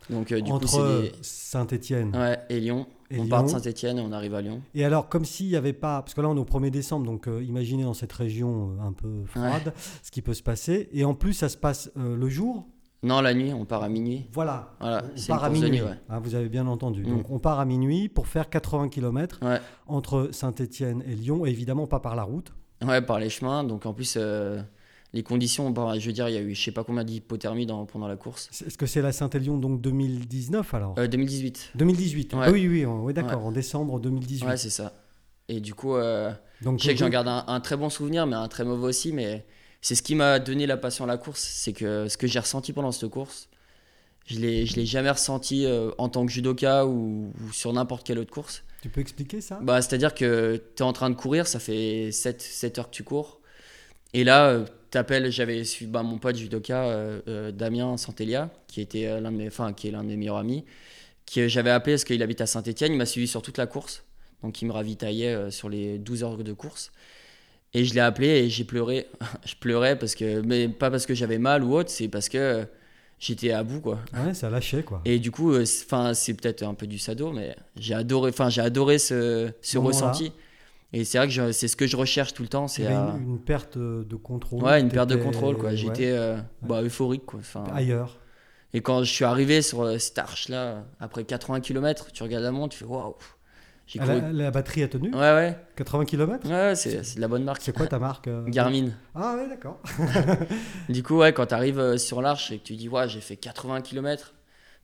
[0.10, 1.12] donc euh, du Entre des...
[1.22, 3.30] Saint-Étienne ouais et Lyon et on Lyon.
[3.30, 6.02] part de Saint-Étienne et on arrive à Lyon Et alors, comme s'il n'y avait pas,
[6.02, 8.82] parce que là on est au 1er décembre, donc euh, imaginez dans cette région euh,
[8.88, 10.90] un peu froide ce qui peut se passer.
[10.92, 12.68] Et en plus, ça se passe euh, le jour.
[13.08, 14.28] Non, la nuit, on part à minuit.
[14.34, 15.72] Voilà, Voilà, on part à minuit.
[15.72, 15.98] nuit, ouais.
[16.10, 17.04] Hein, vous avez bien entendu.
[17.04, 17.10] Mm.
[17.18, 19.60] Donc on part à minuit pour faire 80 km Ouais.
[19.88, 22.54] entre Saint-Étienne et Lyon, et évidemment pas par la route.
[22.86, 23.64] Ouais, par les chemins.
[23.64, 24.62] Donc en plus, euh,
[25.14, 27.66] les conditions, bah, je veux dire, il y a eu je sais pas combien d'hypothermie
[27.92, 28.50] pendant la course.
[28.66, 30.96] Est-ce que c'est la Saint-Élion donc 2019 alors?
[31.00, 31.72] Euh, 2018.
[31.76, 32.40] 2018 Ouais.
[32.46, 34.46] Ah Oui, oui, oui, d'accord, en décembre 2018.
[34.46, 34.94] Ouais, c'est ça.
[35.50, 38.28] Et du coup, euh, donc, je sais que j'en garde un, un très bon souvenir,
[38.28, 39.14] mais un très mauvais aussi.
[39.14, 39.46] Mais
[39.82, 41.42] c'est ce qui m'a donné la passion à la course.
[41.42, 43.50] C'est que ce que j'ai ressenti pendant cette course,
[44.26, 48.06] je l'ai je l'ai jamais ressenti euh, en tant que judoka ou, ou sur n'importe
[48.06, 48.64] quelle autre course.
[48.82, 49.60] Tu peux expliquer ça?
[49.62, 52.96] Bah, C'est-à-dire que tu es en train de courir, ça fait 7, 7 heures que
[52.96, 53.40] tu cours.
[54.14, 59.20] Et là, euh, t'appelles, j'avais su bah, mon pote judoka euh, Damien Santelia, qui, était,
[59.20, 60.64] l'un de mes, enfin, qui est l'un de mes meilleurs amis,
[61.32, 62.94] que j'avais appelé parce qu'il habite à Saint-Etienne.
[62.94, 64.04] Il m'a suivi sur toute la course.
[64.44, 66.92] Donc il me ravitaillait sur les 12 heures de course.
[67.74, 69.08] Et je l'ai appelé et j'ai pleuré.
[69.46, 72.66] je pleurais parce que, mais pas parce que j'avais mal ou autre, c'est parce que
[73.20, 74.00] j'étais à bout quoi.
[74.14, 75.02] Ouais, ça lâchait quoi.
[75.06, 78.30] Et du coup, euh, c'est- enfin, c'est peut-être un peu du sado, mais j'ai adoré,
[78.30, 80.32] enfin, j'ai adoré ce, ce ressenti.
[80.94, 82.68] Et c'est vrai que c'est ce que je recherche tout le temps.
[82.70, 84.64] C'est à- une, une perte de contrôle.
[84.64, 85.70] ouais, une perte de contrôle, quoi.
[85.72, 87.40] ouais, J'étais euh, bah, euphorique, quoi.
[87.42, 88.18] Enfin, ailleurs.
[88.74, 92.52] et quand je suis arrivé sur euh, cette arche-là, après 80 km, tu regardes la
[92.52, 93.16] montre, tu fais waouh.
[93.88, 94.20] J'ai Ah, couru.
[94.22, 97.28] La, la batterie a tenu Ouais, ouais, 80 km ouais, ouais, c'est c'est de la
[97.30, 97.62] bonne marque.
[97.62, 98.90] C'est quoi ta marque euh, Garmin.
[99.16, 99.82] Ah ouais, d'accord.
[100.90, 103.36] Du coup, ouais, quand tu arrives sur l'arche et que tu dis, ouais, j'ai fait
[103.38, 104.34] 80 km,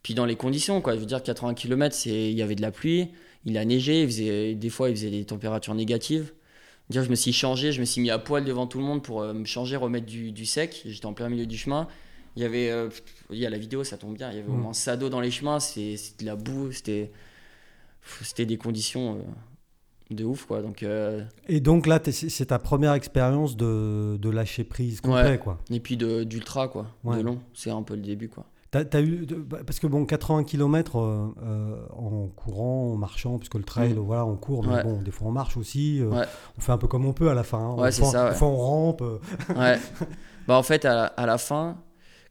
[0.04, 0.96] Puis dans les conditions, quoi.
[0.96, 3.10] Je veux dire, 80 km, il y avait de la pluie,
[3.46, 6.32] il a neigé, il faisait, des fois, il faisait des températures négatives.
[6.90, 9.02] Dire, je me suis changé, je me suis mis à poil devant tout le monde
[9.04, 10.82] pour euh, me changer, remettre du, du sec.
[10.86, 11.88] J'étais en plein milieu du chemin.
[12.36, 12.90] Il y avait, euh,
[13.32, 14.30] il y a la vidéo, ça tombe bien.
[14.32, 14.62] Il y avait au Mm.
[14.62, 15.60] moins d'eau dans les chemins.
[15.62, 17.12] C'était de la boue, c'était,
[18.22, 20.62] c'était des conditions euh, de ouf, quoi.
[20.62, 25.38] Donc, euh, Et donc là, c'est ta première expérience de, de lâcher prise complet, Ouais.
[25.40, 25.58] quoi.
[25.72, 27.18] et puis d'ultra, quoi, Ouais.
[27.18, 27.40] de long.
[27.54, 28.46] C'est un peu le début, quoi.
[28.72, 33.64] T'as- t'as eu, bah, parce que bon, 80 km en courant, en marchant, puisque le
[33.64, 34.00] trail, Mm.
[34.00, 34.84] voilà, on court, mais Ouais.
[34.84, 36.00] bon, des fois on marche aussi.
[36.02, 36.26] euh.
[36.58, 37.60] On fait un peu comme on peut à la fin.
[37.60, 37.76] hein.
[37.86, 38.36] Des fois- ça, Des ouais.
[38.36, 39.02] fois on rampe.
[39.04, 39.20] euh,
[39.56, 39.78] Ouais.
[40.48, 41.78] bah, en fait, à la, à la fin,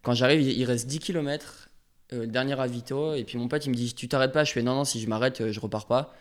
[0.02, 1.68] quand j'arrive, il reste 10 km,
[2.12, 4.62] le dernier ravito, et puis mon pote, il me dit Tu t'arrêtes pas Je fais
[4.62, 6.14] Non, non, si je m'arrête, euh, je repars pas.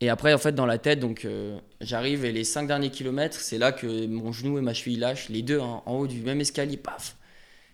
[0.00, 3.38] Et après, en fait, dans la tête, donc euh, j'arrive et les 5 derniers kilomètres,
[3.38, 6.20] c'est là que mon genou et ma cheville lâchent, les deux hein, en haut du
[6.20, 7.16] même escalier, paf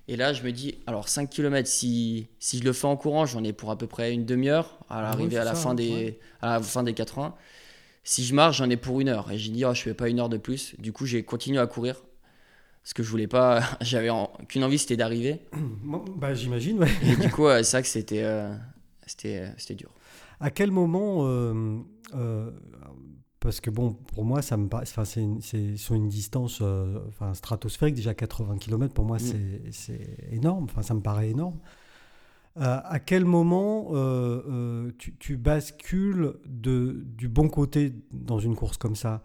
[0.07, 3.27] Et là, je me dis Alors, 5 km, si, si je le fais en courant,
[3.27, 5.61] j'en ai pour à peu près une demi-heure à Ah oui, l'arrivée à, la ça,
[5.61, 6.19] fin des, ouais.
[6.43, 7.35] à la fin des 80.
[8.05, 9.31] Si je marche, j'en ai pour une heure.
[9.31, 10.75] Et j'ai dit, oh, je fais pas une heure de plus.
[10.79, 12.03] Du coup, j'ai continué à courir.
[12.91, 13.63] Parce que je voulais pas.
[13.81, 15.43] J'avais en- qu'une envie, c'était d'arriver.
[16.17, 16.89] Bah, J'imagine, ouais.
[17.05, 18.53] Et du coup, c'est vrai que c'était, euh,
[19.07, 19.91] c'était, euh, c'était dur.
[20.41, 21.79] À quel moment euh,
[22.17, 22.51] euh,
[23.39, 26.61] Parce que bon, pour moi, ça me enfin, c'est sur une distance
[27.09, 29.21] enfin, stratosphérique, déjà 80 km, pour moi, Mm.
[29.21, 30.65] c'est- c'est énorme.
[30.65, 31.61] Enfin, ça me paraît énorme.
[32.57, 38.57] Euh, à quel moment euh, euh, tu, tu bascules de, du bon côté dans une
[38.57, 39.23] course comme ça?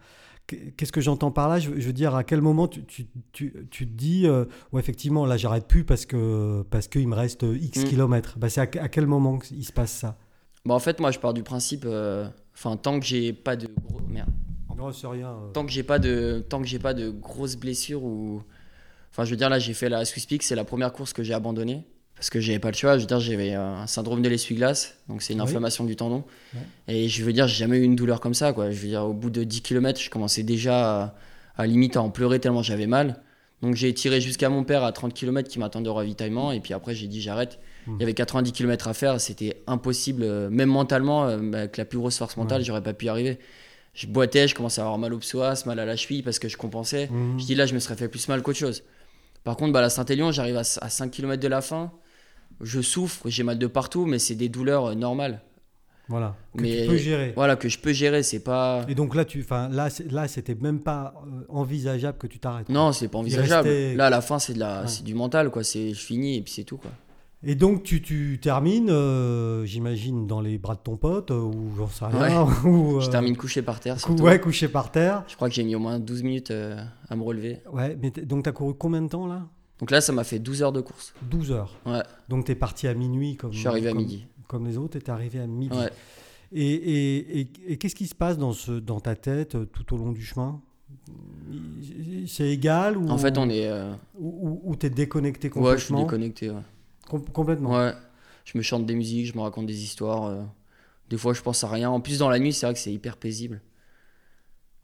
[0.48, 1.58] Qu'est-ce que j'entends par là?
[1.60, 5.26] Je, veux- dire, à quel moment tu, tu, tu, tu te dis, euh, ouais, effectivement,
[5.26, 7.84] là, j'arrête plus parce que parce qu'il me reste X Mm.
[7.86, 8.38] kilomètres.
[8.38, 10.18] Bah, c'est à, à quel moment qu'il se passe ça?
[10.66, 11.84] Bah, en fait, moi, je pars du principe.
[11.86, 13.68] euh, Enfin, tant que j'ai pas de.
[13.88, 14.00] Gros...
[14.08, 14.30] Merde.
[14.78, 15.30] Non, c'est rien.
[15.30, 15.52] euh.
[15.52, 18.42] Tant que j'ai pas de, tant que j'ai pas de grosses blessures ou.
[19.12, 21.24] Enfin, je veux dire, là, j'ai fait la Swiss Peak, c'est la première course que
[21.24, 21.86] j'ai abandonnée.
[22.16, 22.96] Parce que j'avais pas le choix.
[22.98, 24.96] Je veux dire, j'avais un syndrome de l'essuie-glace.
[25.10, 25.48] Donc, c'est une Oui.
[25.48, 26.24] inflammation du tendon.
[26.54, 26.62] Ouais.
[26.96, 28.72] Et je veux dire, j'ai jamais eu une douleur comme ça, quoi.
[28.72, 31.16] Je veux dire, au bout de 10 km, je commençais déjà à,
[31.58, 33.22] à limite à en pleurer tellement j'avais mal.
[33.62, 36.52] Donc, j'ai tiré jusqu'à mon père à 30 km qui m'attendait au ravitaillement.
[36.52, 37.60] Et puis après, j'ai dit, j'arrête.
[37.88, 37.96] Hmm.
[37.98, 39.20] Il y avait 90 km à faire.
[39.20, 42.66] C'était impossible, euh, même mentalement, euh, avec la plus grosse force mentale, Ouais.
[42.66, 43.40] j'aurais pas pu y arriver.
[43.94, 46.48] Je boitais, je commençais à avoir mal au psoas, mal à la cheville parce que
[46.50, 47.08] je compensais.
[47.12, 47.40] Mhm.
[47.40, 48.84] Je dis là, je me serais fait plus mal qu'autre chose.
[49.46, 51.92] Par contre, bah, la Saint-Élion, j'arrive à, à 5 km de la fin.
[52.62, 55.42] Je souffre, j'ai mal de partout, mais c'est des douleurs euh, normales.
[56.08, 56.36] Voilà.
[56.56, 57.34] Que Mais- tu peux gérer.
[57.36, 58.22] Voilà, que je peux gérer.
[58.22, 58.86] C'est pas.
[58.88, 62.70] Et donc là, tu, enfin, là, là, c'était même pas euh, envisageable que tu t'arrêtes.
[62.70, 63.68] Non, c'est pas envisageable.
[63.68, 64.88] restait- Là, à la fin, c'est de la, Ouais.
[64.88, 65.64] c'est du mental, quoi.
[65.64, 66.92] C'est je finis et puis c'est tout, quoi.
[67.48, 71.72] Et donc tu, tu termines, euh, j'imagine, dans les bras de ton pote euh, ou
[71.78, 72.48] j'en sais rien.
[72.66, 73.98] ou, Je termine couché par terre.
[74.02, 75.24] cou- ouais, couché par terre.
[75.28, 77.60] Je crois que j'ai mis au moins 12 minutes à me relever.
[77.72, 79.44] Ouais, mais donc tu as couru combien de temps là?
[79.80, 81.14] Donc là, ça m'a fait 12 heures de course.
[81.24, 81.80] 12 heures.
[81.86, 84.26] Ouais, Donc tu es parti à minuit comme je suis arrivé à comme- midi.
[84.48, 85.76] Comme les autres, tu es arrivé à midi.
[85.78, 85.90] Ouais.
[86.54, 89.94] Et, et, et- et qu'est-ce qui se passe dans, ce, dans ta tête euh, tout
[89.94, 90.62] au long du chemin?
[92.28, 93.68] C'est égal ou, En fait, on est.
[93.68, 96.04] euh, ou, tu es déconnecté Ouais, je suis complètement?
[96.04, 96.50] déconnecté.
[96.52, 96.62] ouais.
[97.10, 97.72] Com- Complètement.
[97.76, 97.94] Ouais,
[98.46, 100.26] je me chante des musiques, je me raconte des histoires.
[100.26, 100.42] euh.
[101.10, 101.90] Des fois, je pense à rien.
[101.90, 103.62] En plus, dans la nuit, c'est vrai que c'est hyper paisible.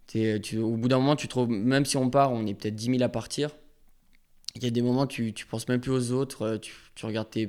[0.08, 2.75] T'es- tu, au bout d'un moment, tu trouves, même si on part, on est peut-être
[2.75, 3.51] 10 000 à partir.
[4.56, 6.42] Il y a des moments, tu, tu penses même plus aux autres.
[6.44, 7.48] euh, Tu, tu regardes tes,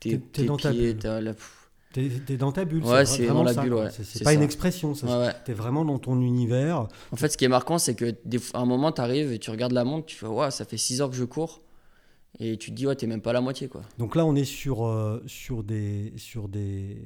[0.00, 0.92] tes, T'es- t'es tes dans ta pieds.
[0.94, 1.02] bulle.
[1.02, 1.54] t'as la- pff.
[1.94, 2.84] Tu es, dans ta bulle.
[2.84, 5.06] Ouais, c'est dans la ça, bulle, ouais, C'est pas une expression, ça.
[5.06, 5.32] Ouais, ouais.
[5.46, 6.86] Tu es vraiment dans ton univers.
[7.12, 9.38] En fait, ce qui est marquant, c'est que des à un moment, tu arrives et
[9.38, 11.62] tu regardes la montre, tu fais, ouais, ça fait 6 heures que je cours.
[12.40, 13.80] Et tu te dis, ouais, t'es même pas à la moitié, quoi.
[13.96, 16.98] Donc là, on est sur, euh, sur, des, sur des,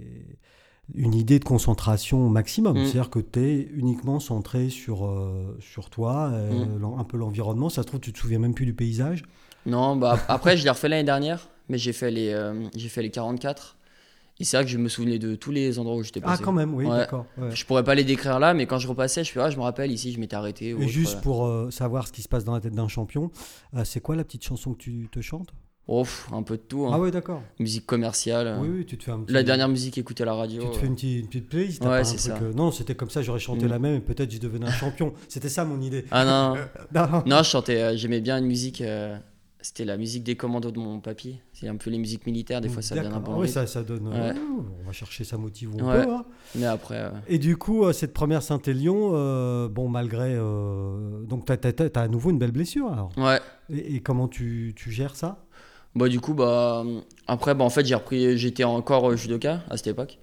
[0.94, 2.78] une idée de concentration maximum.
[2.78, 2.84] Mm.
[2.84, 6.98] C'est-à-dire que tu es uniquement centré sur, euh, sur toi, euh, Mm.
[6.98, 7.68] un peu l'environnement.
[7.68, 9.22] Ça se trouve, tu te souviens même plus du paysage.
[9.66, 13.02] Non, bah après, je l'ai refait l'année dernière, mais j'ai fait, les, euh, j'ai fait
[13.02, 13.76] les 44.
[14.40, 16.42] Et c'est vrai que je me souvenais de tous les endroits où j'étais Ah, passé.
[16.42, 16.96] quand même, oui, Ouais.
[16.96, 17.26] d'accord.
[17.38, 17.54] ouais.
[17.54, 19.62] Je pourrais pas les décrire là, mais quand je repassais, je fais, ah, je me
[19.62, 20.68] rappelle ici, je m'étais arrêté.
[20.70, 23.30] Et autre, juste pour euh, savoir ce qui se passe dans la tête d'un champion,
[23.84, 25.52] c'est quoi la petite chanson que tu te chantes?
[26.32, 26.86] Un peu de tout.
[26.86, 26.92] hein.
[26.94, 27.42] Ah, oui, d'accord.
[27.58, 28.56] Musique commerciale.
[28.60, 29.32] Oui, oui, tu te fais un petit.
[29.32, 30.62] La dernière musique écoutée à la radio.
[30.62, 32.38] Tu te fais une petite, une petite playlist t'as Ouais, un c'est ça.
[32.42, 33.70] euh, Non, c'était comme ça, j'aurais chanté Mm.
[33.70, 35.12] la même et peut-être je devenais un champion.
[35.28, 36.04] C'était ça mon idée.
[36.10, 36.24] Ah
[36.94, 37.22] non, Non.
[37.26, 38.80] non, je chantais, euh, j'aimais bien une musique.
[38.80, 39.16] euh,
[39.64, 41.38] C'était la musique des commandos de mon papy.
[41.52, 43.64] C'est un peu les musiques militaires, des fois ça donne un bon Ah oui, ça,
[43.68, 44.08] ça donne.
[44.08, 44.32] Ouais.
[44.82, 46.04] on va chercher sa motive on Ouais.
[46.04, 46.10] peut.
[46.12, 46.24] hein.
[46.56, 50.36] Mais après, Et du coup, cette première Saint-Élion, bon, malgré.
[51.28, 53.10] donc, tu as, à nouveau une belle blessure alors.
[53.16, 53.38] ouais.
[53.72, 55.44] Et, et comment tu, tu gères ça?
[55.94, 56.84] Bah du coup bah
[57.26, 60.18] après bah en fait j'ai repris j'étais encore euh, judoka à cette époque.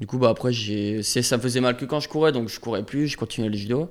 [0.00, 2.58] Du coup bah après j'ai ça me faisait mal que quand je courais donc je
[2.58, 3.88] courais plus, je continuais le judo.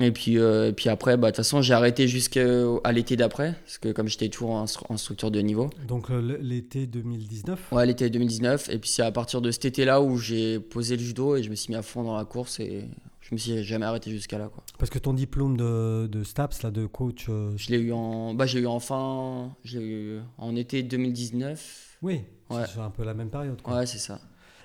[0.00, 2.44] Et puis, euh, et puis après, bah, de toute façon, j'ai arrêté jusqu'à
[2.90, 5.70] l'été d'après, parce que comme j'étais toujours en, en structure de niveau.
[5.86, 8.70] Donc euh, l'été 2019 Ouais, l'été 2019.
[8.70, 11.50] Et puis c'est à partir de cet été-là où j'ai posé le judo et je
[11.50, 12.86] me suis mis à fond dans la course et
[13.26, 14.48] je me suis jamais arrêté jusqu'à là.
[14.48, 14.62] Quoi.
[14.78, 17.26] Parce que ton diplôme de, de STAPS, là, de coach.
[17.30, 21.98] euh, Je l'ai eu en, bah, j'ai eu en fin, je eu en été 2019.
[22.02, 22.62] Oui, Ouais.
[22.72, 23.62] c'est un peu la même période.
[23.62, 23.76] quoi.
[23.78, 24.20] Ouais, c'est ça.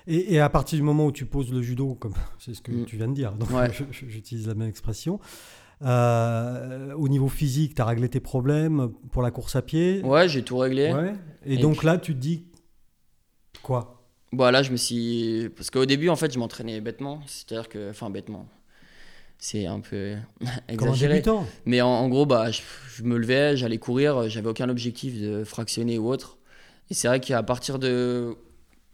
[0.06, 2.70] Et, et à partir du moment où tu poses le judo, comme c'est ce que
[2.72, 2.84] Mm.
[2.84, 3.70] tu viens de dire, donc Ouais.
[3.92, 5.18] j'utilise la même expression.
[5.82, 10.02] euh, au niveau physique, tu as réglé tes problèmes pour la course à pied?
[10.04, 10.92] Ouais, j'ai tout réglé.
[10.92, 11.14] Ouais.
[11.46, 12.44] Et, Et donc puis- là, tu te dis
[13.62, 13.99] quoi?
[14.32, 15.48] Bon, là, je me suis.
[15.56, 17.20] Parce qu'au début, en fait, je m'entraînais bêtement.
[17.26, 17.90] C'est-à-dire que.
[17.90, 18.48] Enfin, bêtement.
[19.38, 21.22] C'est un peu Comme un exagéré.
[21.64, 22.60] Mais en, en gros, bah, je,
[22.96, 26.36] je me levais, j'allais courir, j'avais aucun objectif de fractionner ou autre.
[26.90, 28.36] Et c'est vrai qu'à partir de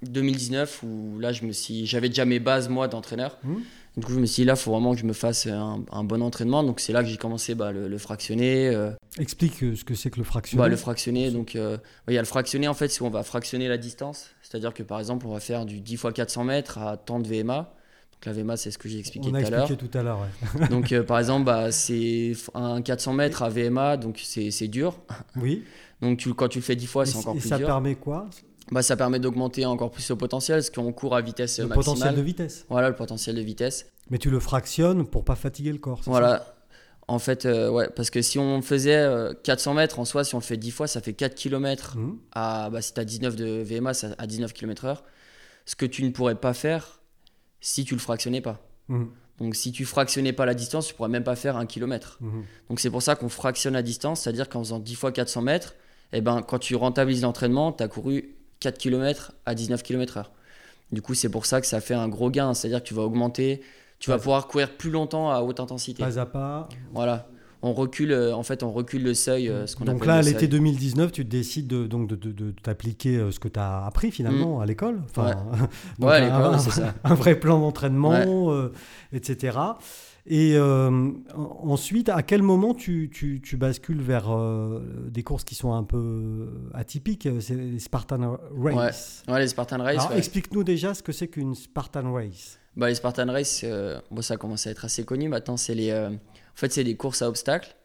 [0.03, 3.39] 2019, où là, je me suis, j'avais déjà mes bases, moi, d'entraîneur.
[3.43, 3.63] Mhm.
[3.97, 5.83] Du coup, je me suis dit, là, il faut vraiment que je me fasse un,
[5.91, 6.63] un bon entraînement.
[6.63, 8.69] Donc, c'est là que j'ai commencé bah, le, le fractionner.
[8.69, 10.63] euh, Explique euh, ce que c'est que le fractionné.
[10.63, 11.79] bah, le fractionner, donc euh,
[12.09, 14.27] il y a le fractionner en fait, c'est où on va fractionner la distance.
[14.43, 17.27] C'est-à-dire que par exemple, on va faire du 10 x 400 mètres à tant de
[17.27, 17.73] VMA.
[18.13, 19.61] Donc la VMA, c'est ce que j'ai expliqué On tout a à l'heure.
[19.63, 20.19] expliqué tout à l'heure.
[20.61, 20.69] ouais.
[20.69, 24.99] Donc euh, par exemple, bah, c'est un 400 mètres à VMA, donc c'est dur.
[25.37, 25.63] Oui.
[26.03, 27.67] Donc tu, quand tu le fais 10 fois, et c'est encore et plus ça dur.
[27.67, 28.29] permet quoi?
[28.73, 31.85] Bah, ça permet d'augmenter encore plus le potentiel, parce qu'on court à vitesse Le maximale.
[31.85, 32.67] potentiel de vitesse.
[32.69, 33.87] Voilà, le potentiel de vitesse.
[34.11, 36.03] Mais tu le fractionnes pour pas fatiguer le corps.
[36.05, 36.53] ça Voilà.
[37.09, 40.35] En fait, euh, ouais, parce que si on faisait euh, 400 mètres en soi, si
[40.35, 41.97] on le fait 10 fois, ça fait 4 km
[42.33, 44.99] à, bah, si tu as 19 de VMA, ça- à 19 km/h,
[45.67, 47.01] ce que tu ne pourrais pas faire
[47.61, 48.61] si tu le fractionnais pas.
[48.89, 49.09] Mhm.
[49.39, 52.19] Donc si tu fractionnais pas la distance, tu pourrais même pas faire un kilomètre.
[52.21, 52.43] Mhm.
[52.71, 55.77] Donc c'est pour ça qu'on fractionne la distance, c'est-à-dire qu'en faisant 10 fois 400 mètres,
[56.13, 60.25] eh ben, quand tu rentabilises l'entraînement, tu as couru 4 km à 19 km/h.
[60.93, 63.03] Du coup, c'est pour ça que ça fait un gros gain, c'est-à-dire que tu vas
[63.03, 63.61] augmenter,
[63.99, 64.23] tu vas Ouais.
[64.23, 66.03] pouvoir courir plus longtemps à haute intensité.
[66.03, 66.69] Pas à pas.
[66.93, 67.29] Voilà.
[67.63, 70.23] On recule, euh, en fait, on recule le seuil, euh, ce qu'on Donc là, à
[70.23, 70.49] l'été seuil.
[70.49, 74.11] 2019, tu décides de, donc de, de- de t'appliquer euh, ce que tu as appris
[74.13, 75.01] finalement à l'école.
[75.11, 76.05] Enfin, donc Mm.
[76.05, 76.95] Ouais, à un- un, c'est ça.
[77.03, 78.73] un vrai plan d'entraînement, euh,
[79.13, 79.59] etc.
[80.29, 80.89] Et euh,
[81.35, 85.73] en- ensuite, à quel moment tu, tu- tu bascules vers euh, des courses qui sont
[85.73, 89.23] un peu atypiques C'est les Spartan Race?
[89.29, 89.99] Ouais, les Spartan Race.
[89.99, 90.19] Alors, ouais.
[90.19, 92.59] explique-nous déjà ce que c'est qu'une Spartan Race.
[92.77, 95.57] Bah, les Spartan Race, euh, bon, ça commence à être assez connu maintenant.
[95.57, 96.17] C'est les, euh, en
[96.57, 97.77] fait, c'est des courses à obstacles.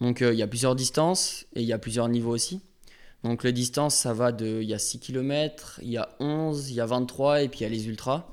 [0.00, 2.60] Donc, euh, il y a plusieurs distances et il y a plusieurs niveaux aussi.
[3.24, 4.60] Donc, les distances, ça va de.
[4.62, 7.60] Il y a 6 km, il y a 11, il y a 23 et puis
[7.60, 8.28] il y a les ultras.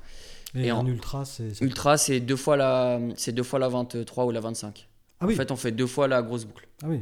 [0.54, 1.60] Et, en- ultra, c'est.
[1.60, 4.88] Ultra, c'est deux, fois la, c'est deux fois la 23 ou la 25.
[5.20, 5.34] Ah oui.
[5.34, 6.66] En fait, on fait deux fois la grosse boucle.
[6.82, 7.00] ah oui.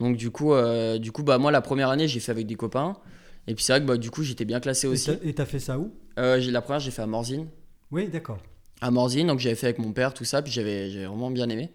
[0.00, 2.56] Donc, du coup, euh, du coup bah, moi, la première année, j'ai fait avec des
[2.56, 2.96] copains.
[3.46, 5.10] Et puis, c'est vrai que bah, du coup, j'étais bien classé aussi.
[5.22, 5.92] Et t'as fait ça où?
[6.18, 7.46] Euh, la première, j'ai fait à Morzine.
[7.90, 8.38] Oui, d'accord.
[8.80, 11.70] à Morzine, donc j'avais fait avec mon père, tout ça, puis j'avais vraiment bien aimé.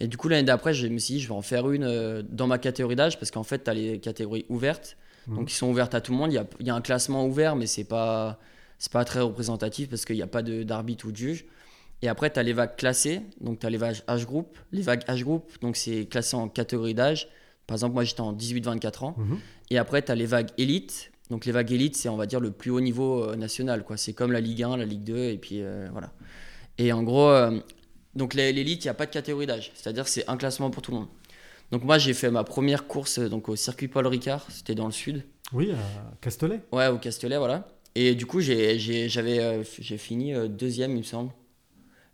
[0.00, 2.22] Et du coup, l'année d'après, je me suis dit, je vais en faire une euh,
[2.28, 4.96] dans ma catégorie d'âge, parce qu'en fait, tu as les catégories ouvertes,
[5.28, 5.36] Mhm.
[5.36, 6.32] donc qui sont ouvertes à tout le monde.
[6.32, 8.40] Il y a, il y a un classement ouvert, mais c'est pas,
[8.82, 11.44] c'est pas très représentatif, parce qu'il n'y a pas d'arbitre ou de juge.
[12.02, 14.58] Et après, tu as les vagues classées, donc tu as les vagues âge group.
[14.72, 17.28] Les vagues âge group, donc c'est classé en catégorie d'âge.
[17.68, 19.14] Par exemple, moi, j'étais en 18-24 ans.
[19.18, 19.38] Mhm.
[19.70, 21.12] Et après, tu as les vagues élites.
[21.30, 23.84] Donc les vagues élites, c'est on va dire le plus haut niveau euh, national.
[23.84, 23.96] quoi.
[23.96, 26.10] C'est comme la Ligue 1, la Ligue 2, et puis euh, voilà.
[26.76, 27.60] Et en gros, euh,
[28.16, 29.70] donc l'élite, il n'y a pas de catégorie d'âge.
[29.74, 31.08] C'est-à-dire c'est un classement pour tout le monde.
[31.72, 34.86] Donc moi, j'ai fait ma première course euh, donc, au circuit Paul Ricard, c'était dans
[34.86, 35.24] le sud.
[35.52, 35.76] Oui, à
[36.20, 36.60] Castellet.
[36.70, 37.66] Ouais, au Castellet, voilà.
[37.94, 38.78] Et du coup, j'ai
[39.18, 41.30] euh, fini euh, deuxième, il me semble.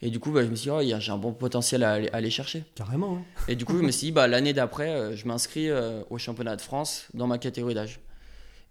[0.01, 2.09] Et du coup, bah, je me suis dit, oh, j'ai un bon potentiel à aller,
[2.11, 2.65] à aller chercher.
[2.75, 3.17] Carrément.
[3.19, 3.25] hein.
[3.49, 5.69] Et du coup, je me suis dit, bah, l'année d'après, euh, je m'inscris
[6.11, 8.01] au championnat de France dans ma catégorie d'âge.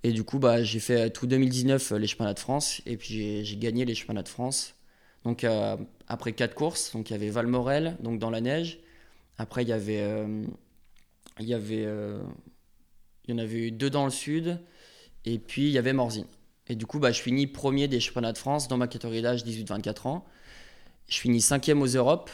[0.04, 2.82] Et du coup, bah, j'ai fait tout 2019 euh, les championnats de France.
[2.86, 4.76] Et puis, j'ai- j'ai gagné les championnats de France.
[5.26, 5.76] Donc, euh,
[6.08, 8.80] après quatre courses, donc il y avait Valmorel, donc dans la neige.
[9.38, 10.02] Après, il y avait.
[10.02, 10.46] euh,
[11.40, 11.84] il y avait.
[11.86, 12.22] euh,
[13.28, 14.60] il y en avait eu deux dans le sud.
[15.26, 16.26] Et puis, il y avait Morzine.
[16.70, 19.44] Et du coup, bah, je finis premier des championnats de France dans ma catégorie d'âge
[19.46, 20.26] 18-24 ans.
[21.08, 22.30] Je finis cinquième aux Europes.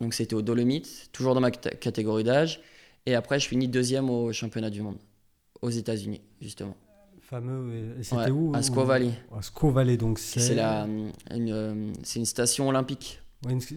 [0.00, 2.60] Donc c'était au Dolomites, toujours dans ma cat- catégorie d'âge.
[3.06, 4.96] Et après, je finis deuxième au championnat du monde,
[5.62, 6.74] aux États-Unis, justement.
[7.20, 7.94] Fameux.
[7.98, 9.10] et- C'était Ouais, où à Squaw Valley.
[9.36, 10.40] À Squaw Valley, donc c'est.
[10.40, 13.20] C'est la, une, euh, c'est une station olympique.
[13.46, 13.70] Ouais, de,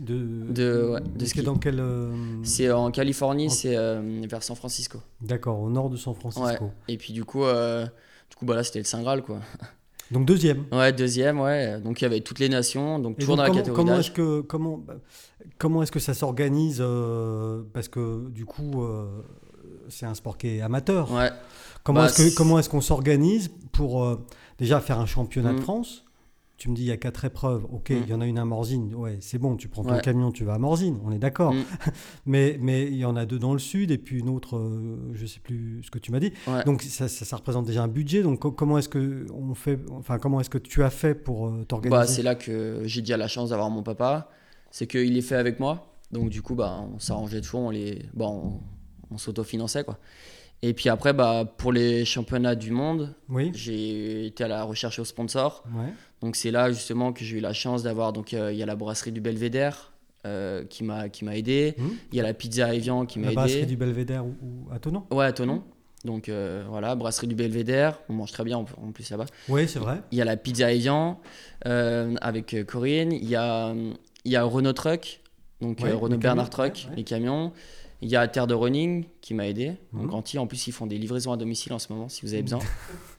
[0.54, 1.44] De- ouais, de c'est ski.
[1.44, 1.80] dans quel.
[1.80, 2.12] euh,
[2.44, 5.00] C'est en Californie, En- c'est euh, vers San Francisco.
[5.22, 6.72] D'accord, au nord de San Francisco.
[6.88, 7.86] Et puis du coup, euh,
[8.30, 9.40] du coup bah là, c'était le Saint Graal, quoi.
[10.14, 10.64] Donc deuxième.
[10.72, 11.80] Ouais, deuxième, ouais.
[11.82, 13.96] Donc il y avait toutes les nations, donc toujours donc, dans la comment, catégorie comment
[13.98, 14.06] d'âge.
[14.08, 14.94] est-ce que comment bah,
[15.58, 19.06] comment est-ce que ça s'organise euh, Parce que du coup, euh,
[19.90, 21.12] c'est un sport qui est amateur.
[21.12, 21.30] Ouais.
[21.84, 24.24] Comment Bah, est-ce que comment est-ce qu'on s'organise pour euh,
[24.60, 25.64] déjà faire un championnat de Mm.
[25.64, 26.06] France
[26.64, 28.08] tu me dis il y a quatre épreuves, ok, il Mm.
[28.08, 30.02] y en a une à Morzine, ouais, c'est bon, tu prends ton Ouais.
[30.02, 31.54] camion, tu vas à Morzine, on est d'accord.
[31.54, 31.64] Mm.
[32.26, 35.12] mais mais il y en a deux dans le sud et puis une autre, euh,
[35.14, 36.32] je sais plus ce que tu m'as dit.
[36.48, 36.64] Ouais.
[36.64, 38.24] Donc ça, ça, ça représente déjà un budget.
[38.24, 41.48] Donc co- comment est-ce que on fait, enfin comment est-ce que tu as fait pour
[41.48, 44.30] euh, Bah, t'organiser c'est là que j'ai déjà la chance d'avoir mon papa.
[44.72, 45.90] C'est qu'il est fait avec moi.
[46.12, 47.62] Donc, du coup, bah, on s'arrangeait toujours.
[47.62, 48.04] On, les...
[48.14, 48.60] bah, on,
[49.12, 49.84] on s'autofinançait.
[49.84, 49.98] Quoi.
[50.66, 53.52] Et puis après, bah, pour les championnats du monde, Oui.
[53.54, 55.64] j'ai été à la recherche aux sponsors.
[55.76, 55.92] Ouais.
[56.22, 58.14] Donc, c'est là justement que j'ai eu la chance d'avoir.
[58.14, 59.92] Donc, euh, il y a la brasserie du Belvédère
[60.26, 61.76] euh, qui m'a qui m'a aidé.
[61.78, 61.90] Hmm.
[62.14, 63.66] Il y a la pizza Evian qui m'a La brasserie aidé.
[63.68, 65.04] du Belvédère ou, ou à Tonon.
[65.12, 65.64] Ouais, à Tonon.
[66.06, 68.00] Donc, euh, voilà, brasserie du Belvédère.
[68.08, 69.26] On mange très bien en en plus là-bas.
[69.50, 70.02] Oui, c'est vrai.
[70.14, 71.20] Il y a la pizza Evian
[71.66, 73.12] avec Corinne.
[73.12, 73.74] Il y a,
[74.26, 75.20] il y a Renault Truck,
[75.62, 76.96] donc Ouais, Renault Bernard camions, Truck, ouais.
[76.98, 77.52] les camions.
[78.04, 79.74] Il y a Terre de Running qui m'a aidé.
[79.94, 80.02] Mhm.
[80.02, 82.34] Donc Antilles, en plus, ils font des livraisons à domicile en ce moment si vous
[82.34, 82.60] avez besoin.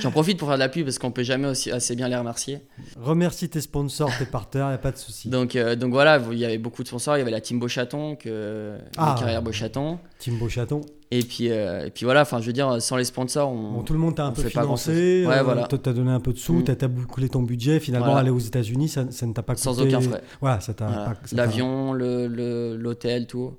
[0.00, 2.16] J'en profite pour faire de la pub parce qu'on peut jamais aussi assez bien les
[2.16, 2.60] remercier.
[3.00, 5.28] Remercie tes sponsors, tes partenaires, il n'y a pas de souci.
[5.28, 7.16] Donc, euh, donc voilà, il y avait beaucoup de sponsors.
[7.16, 9.14] Il y avait la team Beauchaton, que, Ah.
[9.14, 9.98] les carrières Beauchaton.
[10.18, 10.82] Timbo Chaton.
[11.12, 13.82] Et puis, euh, et puis voilà, enfin, je veux dire, sans les sponsors, on, Bon,
[13.82, 15.24] tout le monde t'a un peu financé.
[15.26, 15.66] Ouais, euh, voilà.
[15.66, 16.64] toi, t'as donné un peu de sous, Mm.
[16.64, 17.80] t'as t'as bouclé ton budget.
[17.80, 18.20] Finalement, Voilà.
[18.20, 19.64] aller aux États-Unis, ça, ça ne t'a pas coûté.
[19.64, 20.22] sans aucun frais.
[20.40, 21.14] Voilà, ça t'a Voilà.
[21.32, 23.54] L'avion, le- le- l'hôtel, tout.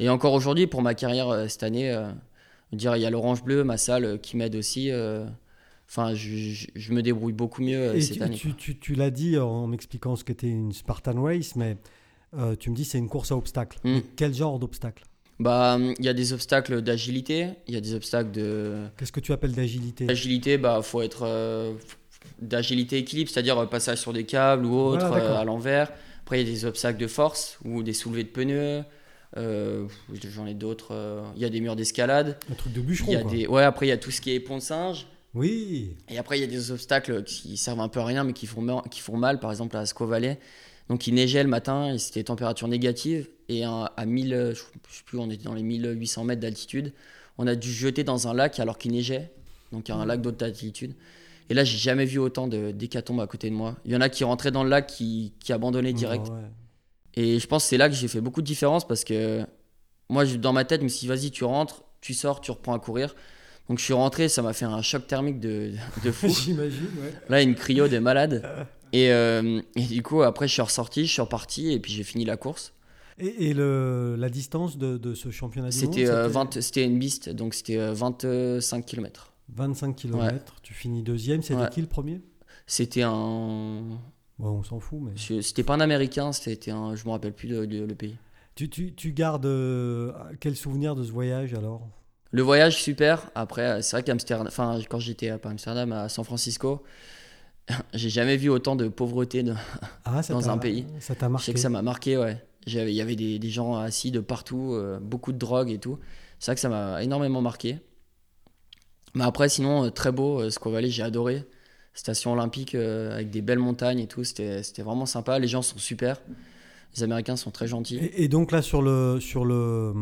[0.00, 1.94] Et encore aujourd'hui, pour ma carrière cette année,
[2.72, 4.90] dire, il y a l'Orange Bleu, ma salle, euh, qui m'aide aussi.
[4.90, 5.26] euh,
[5.88, 8.34] Enfin, je, je- je me débrouille beaucoup mieux euh, Et cette tu, année.
[8.36, 11.76] tu, tu- tu l'as dit en m'expliquant ce qu'était une Spartan Race, mais
[12.36, 13.78] euh, tu me dis c'est une course à obstacles.
[13.84, 13.98] Mm.
[14.16, 15.04] Quel genre d'obstacles?
[15.38, 19.20] Bah, il y a des obstacles d'agilité, il y a des obstacles de Qu'est-ce que
[19.20, 20.06] tu appelles d'agilité?
[20.06, 20.58] d'agilité.
[20.58, 21.74] Bah, faut être euh,
[22.40, 25.92] d'agilité équilibre, c'est-à-dire passage sur des câbles ou autre Voilà, euh, à l'envers.
[26.22, 28.82] Après, il y a des obstacles de force ou des soulevés de pneus.
[29.36, 29.86] Euh,
[30.34, 30.88] J'en ai d'autres.
[30.92, 32.38] euh, Il y a des murs d'escalade.
[32.50, 33.30] Un truc de Il bûcheron, y a quoi.
[33.30, 33.62] des ouais.
[33.62, 35.06] Après, il y a tout ce qui est pont de singe.
[35.34, 35.96] Oui.
[36.08, 38.46] Et après, il y a des obstacles qui servent un peu à rien, mais qui
[38.46, 39.38] font, mal- qui font mal.
[39.40, 40.38] Par exemple, à Valley.
[40.88, 43.28] Donc, il neigeait le matin, et c'était température négative.
[43.48, 44.60] Et à, à 1000, euh, je
[44.96, 46.92] sais plus, on était dans les 1800 mètres d'altitude.
[47.38, 49.30] On a dû jeter dans un lac alors qu'il neigeait.
[49.72, 50.94] Donc, il y a un lac d'autre altitude.
[51.50, 53.76] Et là, j'ai jamais vu autant de- d'hécatombes à côté de moi.
[53.84, 56.26] Il y en a qui rentraient dans le lac, qui, qui abandonnaient direct.
[56.30, 56.40] Ah ouais.
[57.16, 59.46] Et je pense que c'est là que j'ai fait beaucoup de différence parce que
[60.08, 62.74] moi, dans ma tête, je me suis dit, vas-y, tu rentres, tu sors, tu reprends
[62.74, 63.14] à courir.
[63.68, 65.72] Donc, je suis rentré, ça m'a fait un choc thermique de,
[66.04, 66.28] de fou.
[66.28, 67.12] J'imagine, ouais.
[67.28, 68.44] Là, une cryo des malades.
[68.92, 72.04] Et, euh, et du coup, après, je suis ressorti, je suis reparti et puis j'ai
[72.04, 72.72] fini la course.
[73.18, 76.84] Et, et le, la distance de, de ce championnat du monde C'était euh, 20 c'était
[76.84, 79.32] une biste, donc c'était euh, 25 km.
[79.54, 81.42] 25 km, tu finis deuxième.
[81.42, 81.70] C'était Ouais.
[81.70, 82.20] qui le premier?
[82.66, 83.82] C'était un.
[84.38, 85.12] Bon, on s'en fout, mais.
[85.42, 86.94] C'était pas un américain, c'était un.
[86.94, 88.16] Je me rappelle plus de- de- le pays.
[88.54, 91.82] Tu, tu, tu gardes euh, quel souvenir de ce voyage alors?
[92.32, 93.30] Le voyage, super.
[93.34, 94.46] Après, euh, c'est vrai qu'Amsterdam.
[94.46, 96.82] Enfin, quand j'étais à Amsterdam, à San Francisco,
[97.94, 99.42] j'ai jamais vu autant de pauvreté.
[99.42, 99.54] de-
[100.04, 100.86] ah, Dans t'a- un pays.
[101.00, 102.42] Ça t'a Je marqué sais que ça m'a marqué, ouais.
[102.66, 105.98] Il y avait des, des gens assis de partout, euh, beaucoup de drogue et tout.
[106.40, 107.78] C'est vrai que ça m'a énormément marqué.
[109.14, 111.44] Mais après, sinon, très beau, Squaw Valley, j'ai adoré.
[111.98, 115.38] Station olympique euh, avec des belles montagnes et tout, c'était vraiment sympa.
[115.38, 116.20] Les gens sont super.
[116.94, 117.96] Les Américains sont très gentils.
[117.96, 119.92] Et, et donc là, sur le, sur le,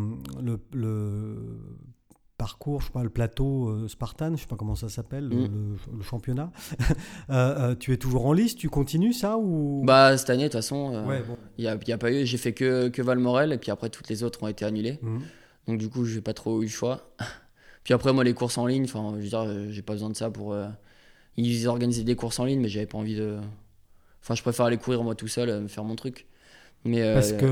[0.43, 1.37] le, le
[2.37, 5.37] parcours, je sais pas, le plateau euh, Spartan, je sais pas comment ça s'appelle, le-
[5.37, 5.77] Mm.
[5.93, 6.51] le, le championnat,
[7.31, 9.83] euh, euh, tu es toujours en liste, tu continues ça ou?
[9.85, 11.35] Bah, cette année, de toute façon, il Ouais, bon.
[11.69, 12.27] a, y a pas eu.
[12.27, 14.99] J'ai fait que, que Valmorel et puis après, toutes les autres ont été annulées.
[15.03, 15.19] Mm.
[15.69, 17.15] Donc du coup, j'ai pas trop eu le choix.
[17.85, 20.17] Puis après, moi, les courses en ligne, enfin, je veux dire, j'ai pas besoin de
[20.17, 20.57] ça pour.
[21.39, 23.39] Euh, Ils organisaient des courses en ligne, mais j'avais pas envie de.
[24.23, 26.27] Enfin, je préfère aller courir moi tout seul, euh, me faire mon truc.
[26.87, 27.45] Mais euh, Parce que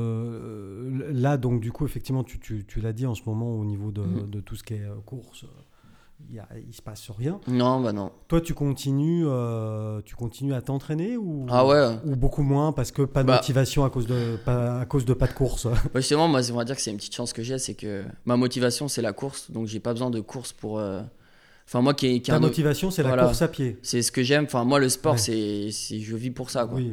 [0.00, 3.64] euh, là, donc du coup, effectivement, tu, tu, tu l'as dit en ce moment au
[3.64, 4.30] niveau de, Mhm.
[4.30, 5.44] de tout ce qui est euh, course,
[6.30, 7.40] il il se passe rien.
[7.48, 8.12] non, bah non.
[8.28, 11.96] Toi, tu continues, euh, tu continues à t'entraîner ou Ah ouais.
[12.04, 13.36] ou beaucoup moins parce que pas de Bah.
[13.36, 15.66] motivation à cause de pas, à cause de pas de course?
[15.94, 18.04] Bah, justement, moi, on va dire que c'est une petite chance que j'ai, c'est que
[18.26, 20.78] ma motivation, c'est la course, donc j'ai pas besoin de course pour.
[21.70, 23.78] Euh, Enfin, moi qui qui Ta un- motivation, c'est la course à pied.
[23.82, 24.44] c'est ce que j'aime.
[24.44, 25.18] Enfin, moi, le sport, Ouais.
[25.18, 26.76] c'est, c'est, je vis pour ça, quoi.
[26.78, 26.92] Oui.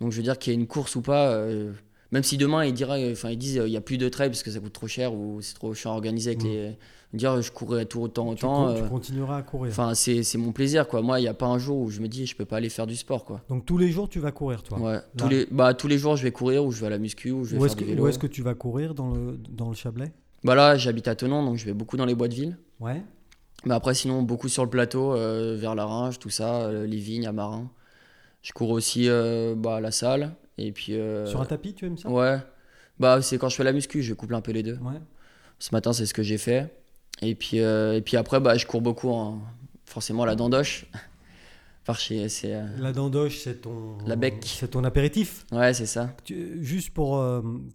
[0.00, 1.72] Donc je veux dire qu'il y ait une course ou pas, euh,
[2.12, 4.28] même si demain ils diraient, enfin ils disent euh, il y a plus de trail
[4.28, 6.76] parce que ça coûte trop cher ou c'est trop chiant à organiser avec les,
[7.14, 8.72] dire je courrais tout autant autant.
[8.76, 9.72] tu euh, continueras à courir.
[9.72, 11.02] Enfin c'est, c'est mon plaisir quoi.
[11.02, 12.68] Moi il n'y a pas un jour où je me dis je peux pas aller
[12.68, 13.42] faire du sport quoi.
[13.48, 14.78] Donc tous les jours, tu vas courir, toi?
[14.78, 14.98] Ouais.
[15.16, 17.32] Tous les, bah tous les jours je vais courir ou je vais à la muscu
[17.32, 18.04] ou je vais Où faire est-ce du que, vélo.
[18.04, 20.12] où est-ce que tu vas courir dans le, dans le Chablais?
[20.44, 22.56] Bah là j'habite à Tenon donc je vais beaucoup dans les bois de ville.
[22.78, 23.02] Ouais.
[23.64, 26.98] Mais après sinon beaucoup sur le plateau euh, vers la Ringe tout ça, euh, les
[26.98, 27.70] vignes à Marin.
[28.42, 30.92] Je cours aussi euh, bah, à la salle et puis.
[31.26, 32.08] Sur un tapis, tu aimes ça?
[32.08, 32.38] Ouais.
[33.00, 34.76] Bah c'est quand je fais la muscu je couple un peu les deux.
[34.76, 35.00] Ouais.
[35.58, 36.72] Ce matin, c'est ce que j'ai fait.
[37.20, 39.40] Et puis, et puis après, bah, je cours beaucoup, en,
[39.84, 40.86] forcément, à la dandoche.
[41.84, 42.28] Par chez.
[42.28, 43.98] C'est, La dandoche, c'est ton.
[44.06, 44.44] La bec.
[44.44, 45.46] C'est ton apéritif?
[45.50, 46.14] Ouais, c'est ça.
[46.22, 47.24] Tu- juste pour,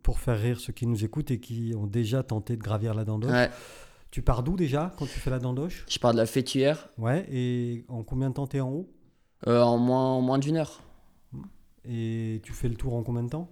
[0.02, 3.04] pour faire rire ceux qui nous écoutent et qui ont déjà tenté de gravir la
[3.04, 3.32] dandoche.
[3.32, 3.50] Ouais.
[4.14, 5.86] Tu pars d'où déjà quand tu fais la dandoche?
[5.90, 7.26] Je pars de la fêtuaire Ouais.
[7.32, 8.88] Et en combien de temps t'es en haut?
[9.48, 10.84] Euh, en moins, moins d'une heure.
[11.84, 13.50] Et tu fais le tour en combien de temps?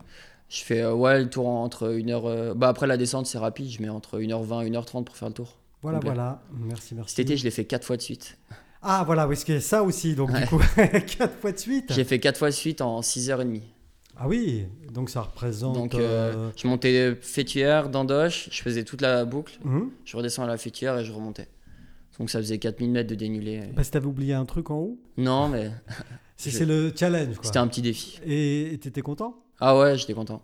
[0.49, 2.27] Je fais euh, ouais, le tour entre une heure.
[2.27, 3.71] euh, Bah, après la descente, c'est rapide.
[3.71, 5.57] Je mets entre 1h20 et 1h30 pour faire le tour.
[5.81, 6.13] Voilà, Complet.
[6.13, 6.43] voilà.
[6.53, 7.15] Merci, merci.
[7.15, 8.37] Cet été, je l'ai fait 4 fois de suite.
[8.83, 10.13] Ah, voilà, parce a ça aussi.
[10.13, 10.59] Donc, du coup,
[11.17, 11.91] quatre fois de suite.
[11.91, 13.61] J'ai fait 4 fois de suite en 6h30.
[14.17, 15.73] Ah oui, donc ça représente.
[15.75, 19.89] Donc, euh, euh, je montais fêtuaire, dandoche, je faisais toute la boucle, hum.
[20.05, 21.47] je redescends à la fêtuaire et je remontais.
[22.19, 23.61] Donc, ça faisait 4000 mètres de dénivelé.
[23.75, 24.99] Parce que t'avais oublié un truc en haut?
[25.17, 25.71] Non, mais
[26.37, 27.43] C'est Je- c'est le challenge, quoi.
[27.45, 28.19] c'était un petit défi.
[28.25, 29.37] Et t'étais content?
[29.59, 30.41] Ah ouais, j'étais content.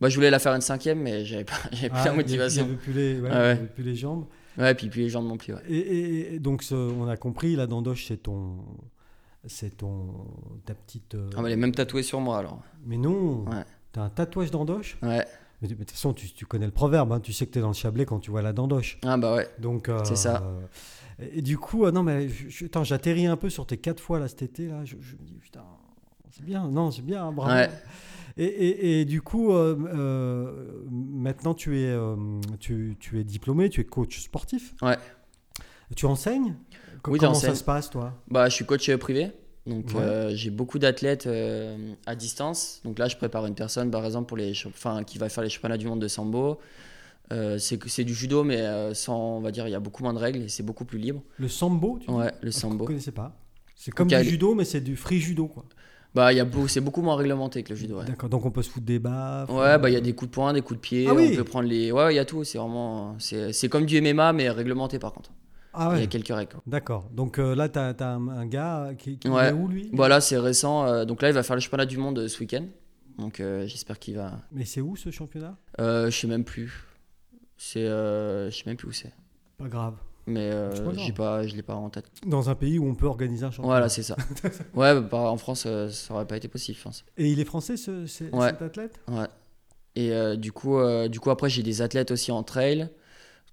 [0.00, 2.16] Bah, je voulais la faire une cinquième, mais j'avais pas, j'avais plus Ah, la avait-
[2.16, 2.64] motivation.
[2.64, 3.56] Avait plus les, ouais, Ah ouais.
[3.74, 4.26] plus les jambes.
[4.58, 5.54] Ouais, puis, puis les jambes non plus.
[5.54, 5.60] Ouais.
[5.68, 8.56] Et, et- et donc, ce- on a compris, la dandoche, c'est ton.
[9.46, 10.06] C'est ton.
[10.64, 11.14] Ta petite.
[11.14, 12.60] euh, Ah, mais elle est même tatouée sur moi alors.
[12.86, 13.64] Mais non Ouais.
[13.92, 15.26] T'as un tatouage d'andoche Ouais.
[15.60, 17.68] Mais de toute façon, tu, tu connais le proverbe, hein, tu sais que t'es dans
[17.68, 18.98] le Chablais quand tu vois la dandoche.
[19.04, 19.48] Ah bah ouais.
[19.58, 20.42] Donc, euh, C'est ça.
[21.20, 22.28] Et, et du coup, euh, non, mais
[22.64, 24.66] attends, j'atterris un peu sur tes quatre fois là cet été.
[24.68, 25.62] Là, je, je me dis, putain,
[26.30, 27.52] c'est bien, non, c'est bien, hein, bravo.
[27.52, 27.70] Ouais.
[28.38, 29.52] Et, et- et du coup,
[30.90, 31.96] maintenant, tu es,
[32.60, 34.74] tu, tu es diplômé, tu es coach sportif.
[34.82, 34.96] Ouais.
[35.94, 36.54] Tu enseignes?
[37.08, 38.14] Oui, Comment ça se passe, toi?
[38.28, 39.30] Bah, je suis coach privé.
[39.66, 40.00] Donc, Ouais.
[40.00, 42.80] euh, j'ai beaucoup d'athlètes euh, à distance.
[42.84, 45.50] Donc là, je prépare une personne, par exemple, pour les, enfin, qui va faire les
[45.50, 46.58] championnats du monde de sambo.
[47.32, 50.12] Euh, c'est du judo, mais euh, sans, on va dire, il y a beaucoup moins
[50.12, 51.22] de règles et c'est beaucoup plus libre.
[51.38, 52.82] Le sambo tu Ouais, Ah, le Je sambo.
[52.84, 53.36] ne connaissais pas.
[53.74, 55.64] C'est comme Donc, du judo, mais c'est du free judo, quoi.
[56.14, 57.98] Bah, y a beau- c'est beaucoup moins réglementé que le judo.
[58.00, 59.48] Ouais, D'accord, donc on peut se foutre des baffes.
[59.48, 61.06] Ouais, bah, il y a des coups de poing, des coups de pied.
[61.08, 61.34] Ah on oui.
[61.34, 61.90] peut prendre les.
[61.90, 62.44] Ouais, il y a tout.
[62.44, 63.16] C'est vraiment.
[63.18, 65.30] C'est c'est comme du MMA, mais réglementé par contre.
[65.74, 66.52] Ah Il y a quelques règles.
[66.52, 66.62] quoi.
[66.66, 67.08] d'accord.
[67.12, 69.48] Donc euh, là, tu as, un, un gars qui, qui Ouais.
[69.48, 69.90] est où, lui?
[69.92, 70.84] Voilà, c'est récent.
[70.86, 72.66] euh, donc là, il va faire le championnat du monde euh, ce week-end.
[73.18, 74.40] Donc euh, j'espère qu'il va.
[74.52, 75.56] Mais c'est où, ce championnat?
[75.80, 76.84] Euh, je sais même plus.
[77.56, 77.84] C'est.
[77.86, 79.12] euh, je sais même plus où c'est.
[79.58, 79.94] Pas grave.
[80.26, 82.06] Mais euh, j'ai pas, je l'ai pas en tête.
[82.26, 83.66] Dans un pays où on peut organiser un championnat.
[83.74, 84.16] Voilà, c'est ça.
[84.74, 87.04] ouais, bah, en France, euh, ça aurait pas été possible, je pense.
[87.16, 88.50] Et il est français, ce, ce- Ouais.
[88.50, 89.00] cet athlète?
[89.08, 89.26] Ouais.
[89.96, 92.88] Et euh, du coup, euh, du coup, après, j'ai des athlètes aussi en trail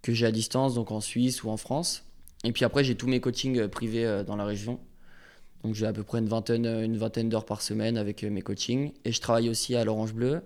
[0.04, 2.06] que j'ai à distance, donc en Suisse ou en France.
[2.44, 4.80] Et puis après, j'ai tous mes coachings euh, privés euh, dans la région.
[5.64, 8.42] Donc j'ai à peu près une vingtaine, euh, une vingtaine d'heures par semaine avec mes
[8.42, 8.94] coachings.
[9.06, 10.42] Et je travaille aussi à l'Orange Bleu,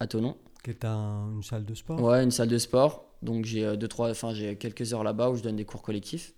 [0.00, 0.36] à Tonon.
[0.64, 2.00] Qui est un- une salle de sport.
[2.02, 3.04] Ouais, une salle de sport.
[3.22, 6.34] Donc j'ai deux, trois, enfin j'ai quelques heures là-bas où je donne des cours collectifs.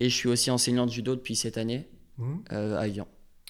[0.00, 1.88] Et je suis aussi enseignant de judo depuis cette année
[2.52, 3.06] euh, à Evian.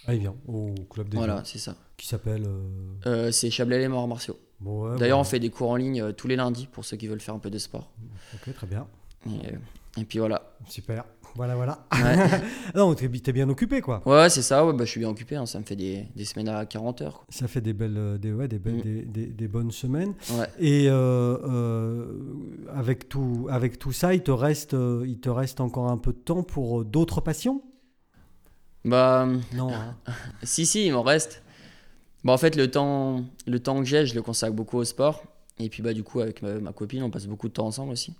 [0.09, 1.77] Il vient au club des Voilà, c'est ça.
[1.99, 2.45] Qui s'appelle.
[2.47, 2.69] euh,
[3.07, 4.39] Euh, c'est Chablais les morts martiaux.
[4.61, 5.31] bon, ouais, D'ailleurs, on voilà.
[5.31, 7.51] fait des cours en ligne tous les lundis pour ceux qui veulent faire un peu
[7.51, 7.91] de sport.
[8.35, 8.87] Ok, très bien.
[9.27, 9.55] Et,
[9.97, 10.55] et puis voilà.
[10.69, 11.05] Super.
[11.35, 11.87] Voilà, voilà.
[11.93, 12.17] Ouais,
[12.75, 14.03] non, t'es t'es bien occupé, quoi.
[14.07, 14.67] ouais, c'est ça.
[14.67, 15.37] Ouais, bah, je suis bien occupé.
[15.37, 17.25] hein, ça me fait des, des semaines à 40 heures.
[17.29, 19.13] Ça fait des belles, euh, des, ouais, des, belles Mm.
[19.13, 20.15] des, des- bonnes semaines.
[20.33, 20.47] Ouais.
[20.59, 22.35] Et euh, euh,
[22.75, 24.75] avec, tout, avec tout ça, il te, reste,
[25.07, 27.63] il te reste encore un peu de temps pour d'autres passions?
[28.85, 29.73] Bah, Non.
[29.73, 29.97] hein.
[30.43, 31.43] si, si, il m'en reste.
[32.25, 35.23] Bah, en fait, le temps, le temps que j'ai, je le consacre beaucoup au sport.
[35.59, 37.93] Et puis, bah, du coup, avec ma, ma copine, on passe beaucoup de temps ensemble
[37.93, 38.15] aussi.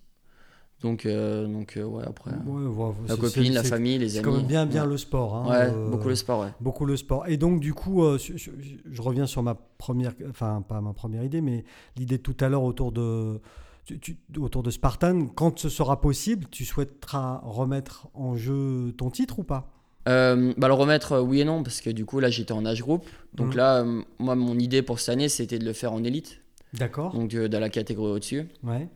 [0.83, 2.31] Donc, euh, donc euh, ouais, après.
[2.47, 4.25] Ouais, ouais, La c'est- copine, c'est- la c'est- famille, les C'est amis.
[4.25, 4.91] quand même bien, bien ouais.
[4.91, 5.35] le sport.
[5.35, 6.49] hein, Ouais, euh, beaucoup le sport, ouais.
[6.61, 7.27] Beaucoup le sport.
[7.27, 11.65] Et donc, du coup, je, reviens sur ma première, enfin, pas ma première idée, mais
[11.97, 13.41] l'idée de tout à l'heure autour de,
[13.87, 15.27] tu- tu- autour de Spartan.
[15.35, 19.73] Quand ce sera possible, tu souhaiteras remettre en jeu ton titre ou pas?
[20.09, 22.83] Euh, bah, le remettre, oui et non, parce que du coup, là, j'étais en âge
[22.83, 23.05] groupe.
[23.35, 23.57] Donc Mhm.
[23.57, 26.41] là, euh, moi, mon idée pour cette année, c'était de le faire en élite.
[26.75, 27.13] D'accord.
[27.15, 28.47] Donc, dans la catégorie au-dessus.
[28.63, 28.89] Ouais.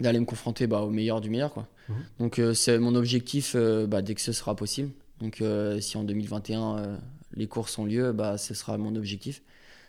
[0.00, 1.52] D'aller me confronter bah, au meilleur du meilleur.
[1.52, 1.66] Quoi.
[1.88, 1.96] Mhm.
[2.18, 4.90] Donc euh, c'est mon objectif euh, bah, dès que ce sera possible.
[5.20, 6.96] Donc euh, si en 2021 euh,
[7.34, 9.42] les courses ont lieu, bah, ce sera mon objectif.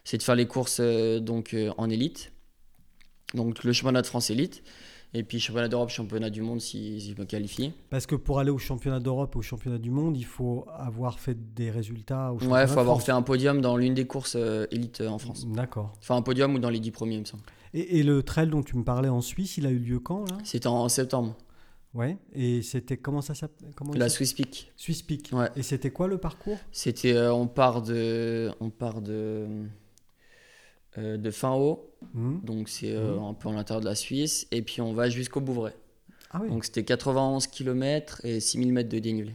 [0.04, 2.32] C'est de faire les courses donc, en élite.
[3.34, 4.64] Donc le championnat de France élite.
[5.14, 7.74] Et puis championnat d'Europe, championnat du monde si, si je me qualifie.
[7.90, 11.38] Parce que pour aller au championnat d'Europe, au championnat du monde, il faut avoir fait
[11.56, 13.06] des résultats au championnat Ouais, il de faut avoir France.
[13.06, 14.38] fait un podium dans l'une des courses
[14.72, 15.46] élite en France.
[15.48, 15.92] D'accord.
[16.00, 17.44] Enfin un podium ou dans les 10 premiers, il me semble.
[17.80, 20.22] Et, et le trail dont tu me parlais en Suisse, il a eu lieu quand
[20.30, 21.36] là C'était en septembre.
[21.94, 22.18] Ouais.
[22.34, 24.72] Et c'était comment ça s'appelle La Swiss Peak.
[24.76, 25.30] Swiss Peak.
[25.34, 25.50] Ouais.
[25.56, 26.58] Et c'était quoi le parcours?
[26.72, 29.48] C'était, euh, on part de, on part de,
[30.98, 32.40] euh, de fin haut, Hmm.
[32.44, 33.24] donc c'est euh, Mhm.
[33.24, 35.74] un peu en l'intérieur de la Suisse, et puis on va jusqu'au Bouvray.
[36.32, 36.50] Ah oui.
[36.50, 39.34] Donc c'était 91 km et 6000 mètres de dénivelé.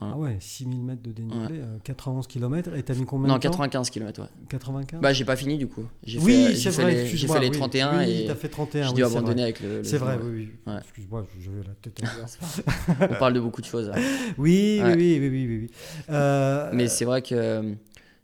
[0.00, 0.14] Voilà.
[0.14, 2.74] Ah ouais, 6000 mètres de dénivelé, euh, 91 km.
[2.74, 4.28] Et t'as mis combien Non, de temps 95 km, ouais.
[4.48, 5.84] 95 Bah, j'ai pas fini du coup.
[6.04, 6.94] J'ai Oui, fait, c'est j'ai fait vrai.
[6.94, 7.56] les, j'ai fait les oui.
[7.56, 8.82] 31 oui, et t'as fait 31.
[8.84, 9.78] j'ai oui, dû abandonner avec le.
[9.78, 10.22] le C'est vrai, ouais.
[10.24, 10.72] oui, oui.
[10.72, 10.78] Ouais.
[10.80, 12.00] Excuse-moi, je- j'avais la tête.
[13.10, 13.88] On parle de beaucoup de choses.
[13.94, 13.96] là.
[14.38, 14.94] oui, Ouais.
[14.94, 15.70] oui, oui, oui, oui, oui, oui.
[16.08, 17.74] Euh, Mais c'est vrai que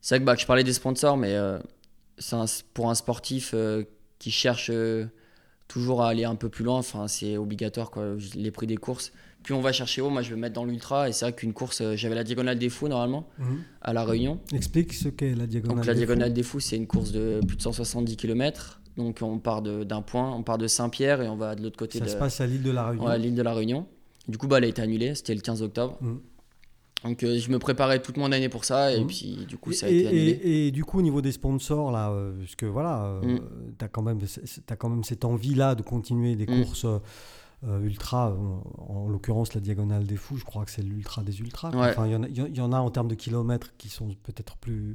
[0.00, 1.58] c'est vrai que bah, je parlais des sponsors, mais euh,
[2.32, 3.84] un- pour un sportif euh,
[4.18, 5.04] qui cherche euh,
[5.68, 8.14] toujours à aller un peu plus loin, enfin c'est obligatoire quoi.
[8.34, 9.12] Les prix des courses,
[9.46, 11.32] plus on va chercher haut, moi je vais me mettre dans l'ultra et c'est vrai
[11.32, 13.58] qu'une course, euh, j'avais la diagonale des fous normalement mhm.
[13.80, 14.40] à la Réunion.
[14.52, 15.76] Explique ce qu'est la diagonale.
[15.76, 16.34] Donc la des diagonale fous.
[16.34, 18.80] des fous, c'est une course de plus de 170 km.
[18.96, 21.98] Donc on part d'un point, on part de Saint-Pierre et on va de l'autre côté
[22.00, 23.06] Ça de se passe à l'île de la Réunion.
[23.06, 23.86] ouais, l'île de la Réunion.
[24.26, 25.96] Du coup, bah, elle a été annulée, c'était le 15 octobre.
[26.00, 26.20] Mhm.
[27.04, 29.06] Donc euh, je me préparais toute mon année pour ça et Mhm.
[29.06, 30.30] puis du coup ça a été annulé.
[30.42, 33.40] et- et du coup, au niveau des sponsors, là, euh, parce que voilà, euh, Mm.
[33.78, 34.18] t'as quand, même-
[34.66, 36.98] t'as quand même cette envie-là de continuer des courses euh,
[37.82, 38.62] ultra, en,
[38.94, 41.70] en l'occurrence la Diagonale des Fous, je crois que c'est l'ultra des ultras.
[41.70, 41.88] Ouais.
[41.90, 44.08] Enfin, il y en a- y, y en a en termes de kilomètres qui sont
[44.22, 44.94] peut-être plus,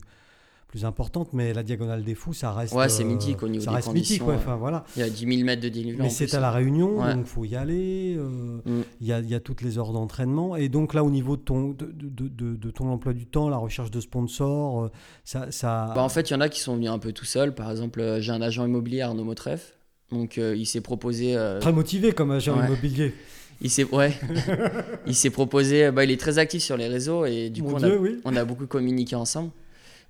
[0.68, 2.74] plus importantes, mais la Diagonale des Fous, ça reste.
[2.74, 4.39] Ouais, c'est euh, mythique au niveau Ça des reste mythique, conditions, ouais, ouais.
[4.39, 4.86] enfin, voilà.
[4.95, 6.03] Il y a 10 000 mètres de dénivelé.
[6.03, 7.14] Mais c'est à la Réunion, Ouais.
[7.14, 8.16] donc faut y aller.
[8.18, 8.82] euh, Mm.
[9.01, 10.55] Il y, a, il y a toutes les heures d'entraînement.
[10.55, 13.49] Et donc là, au niveau de ton, de, de- de- de ton emploi du temps,
[13.49, 14.91] la recherche de sponsors, euh,
[15.26, 15.51] ça...
[15.51, 15.91] ça...
[15.93, 17.53] Bah, en fait, il y en a qui sont venus un peu tout seuls.
[17.53, 19.74] Par exemple, euh, j'ai un agent immobilier, Arnaud Motreff.
[20.12, 21.36] Donc, euh, il s'est proposé.
[21.36, 22.66] euh, Très motivé comme agent Ouais.
[22.66, 23.14] immobilier.
[23.62, 24.14] il s'est, ouais,
[25.07, 25.91] il s'est proposé.
[25.91, 28.20] Bah, il est très actif sur les réseaux et du Mon coup, on a, oui.
[28.26, 29.51] on a beaucoup communiqué ensemble.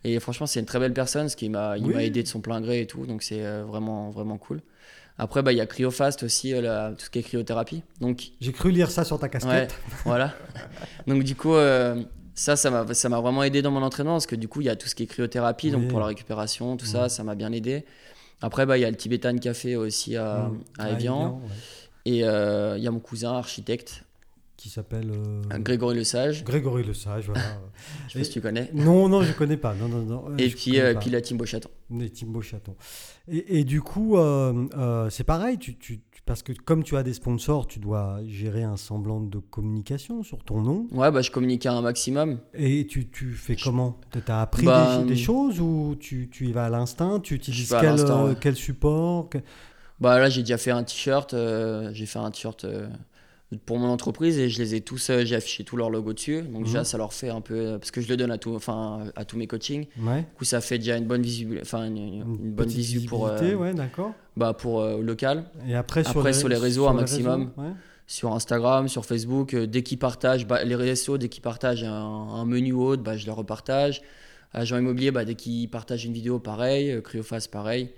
[0.04, 1.94] Et franchement, c'est une très belle personne, ce qui m'a, il Oui.
[1.94, 3.06] m'a aidé de son plein gré et tout.
[3.06, 4.62] Donc, c'est euh, vraiment, vraiment cool.
[5.20, 7.84] Après, bah, il y a CryoFast aussi, euh, la- tout ce qui est cryothérapie.
[8.00, 9.76] Donc, J'ai cru lire ça sur ta Ouais, casquette.
[10.06, 10.34] voilà.
[11.06, 12.02] Donc du coup, euh,
[12.34, 14.66] ça, ça m'a, ça m'a vraiment aidé dans mon entraînement parce que du coup, il
[14.68, 17.36] y a tout ce qui est cryothérapie, donc pour la récupération, tout ça, ça m'a
[17.36, 17.86] bien aidé.
[18.42, 20.60] Après, bah, il y a le Tibetan Café aussi à, Mm.
[20.80, 21.34] à Evian.
[21.44, 21.50] ouais.
[22.06, 24.04] Et euh, il y a mon cousin architecte,
[24.58, 26.44] Qui s'appelle euh, Grégory Le Sage.
[26.44, 27.26] Grégory Le Sage.
[27.28, 27.42] Voilà.
[28.08, 28.70] Je sais pas si tu connais.
[28.74, 29.74] non, non, je connais pas.
[29.76, 30.26] Non, non, non.
[30.30, 31.70] euh, Et puis, euh, puis la team Beauchaton.
[31.92, 32.76] Les Timbo Chaton.
[33.28, 35.76] Et, et du coup, euh, c'est pareil, tu-
[36.32, 40.46] parce que comme tu as des sponsors, tu dois gérer un semblant de communication sur
[40.46, 40.88] ton nom.
[40.94, 42.40] Ouais, bah, je communiquais un maximum.
[42.54, 44.00] Et tu, tu fais comment?
[44.14, 45.26] Tu as appris Bah, des, des hum.
[45.26, 47.20] choses ou tu, tu y vas à l'instinct?
[47.20, 48.36] Tu utilises quel, euh, ouais.
[48.40, 49.28] quel support?
[49.28, 49.40] Que-
[50.00, 51.34] Bah là, j'ai déjà fait un t-shirt.
[51.34, 52.88] euh, j'ai fait un t-shirt euh,
[53.66, 55.10] pour mon entreprise et je les ai tous.
[55.10, 56.42] euh, j'ai affiché tous leurs logos dessus.
[56.42, 56.86] Donc déjà, Mhm.
[56.86, 59.26] ça leur fait un peu euh, parce que je le donne à tout, enfin à
[59.26, 59.88] tous mes coachings.
[60.02, 60.22] Ouais.
[60.22, 63.28] Du coup, ça fait déjà une bonne visibilité, enfin une, une- une bonne visu pour
[63.28, 64.14] euh, ouais, d'accord.
[64.38, 65.46] bah pour euh, local.
[65.68, 67.52] Et après, sur, Après, les, sur les réseaux, un maximum.
[67.58, 67.72] ouais.
[68.08, 71.94] Sur Instagram, sur Facebook, euh, dès qu'ils partagent, bah, les réseaux, dès qu'ils partagent un,
[71.94, 74.02] un menu ou autre, bah, je le repartage.
[74.54, 76.92] Agent immobilier, bah, dès qu'ils partagent une vidéo, pareil.
[76.92, 77.92] Euh, Cryofast, pareil.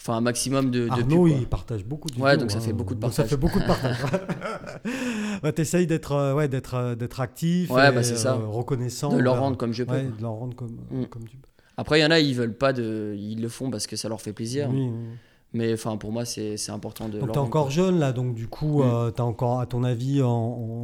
[0.00, 2.60] Enfin, un maximum de, de Arnaud, pubs, il partage beaucoup de Ouais, donc ça hein.
[2.60, 3.30] fait beaucoup de Donc ça partage.
[3.30, 3.96] fait beaucoup de partage.
[5.42, 8.34] ouais, T'essayes d'être euh, ouais, d'être euh, d'être actif, Ouais, bah, c'est ça.
[8.34, 9.12] euh, reconnaissant.
[9.14, 9.92] De leur rendre comme je peux.
[9.92, 11.04] Ouais, de leur rendre comme, Mm.
[11.06, 11.48] comme tu peux.
[11.76, 13.14] Après, il y en a, ils veulent pas de.
[13.18, 14.68] Ils le font parce que ça leur fait plaisir.
[14.70, 15.08] Oui, oui.
[15.56, 17.18] Mais enfin, pour moi, c'est c'est important de.
[17.20, 18.86] Donc rendre, encore jeune là, donc du coup, Mm.
[18.86, 20.28] euh, t'as encore, à ton avis, en,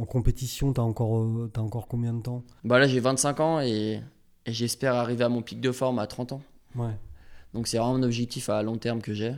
[0.01, 2.43] en compétition, t'as encore, euh, t'as encore combien de temps?
[2.63, 4.01] Bah là, j'ai 25 ans et,
[4.45, 6.41] et j'espère arriver à mon pic de forme à 30 ans.
[6.75, 6.95] Ouais.
[7.53, 9.33] Donc c'est vraiment un objectif à long terme que j'ai.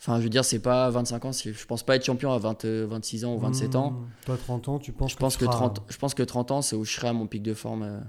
[0.00, 2.64] Enfin, je veux dire, c'est pas 25 ans, je pense pas être champion à 20,
[2.64, 3.92] euh, 26 ans ou 27 ans.
[3.92, 4.06] Mm.
[4.26, 6.50] Toi, 30 ans, tu penses Je pense tu que, seras- 30, je pense que 30
[6.50, 8.00] ans, c'est où je serai à mon pic de forme, euh,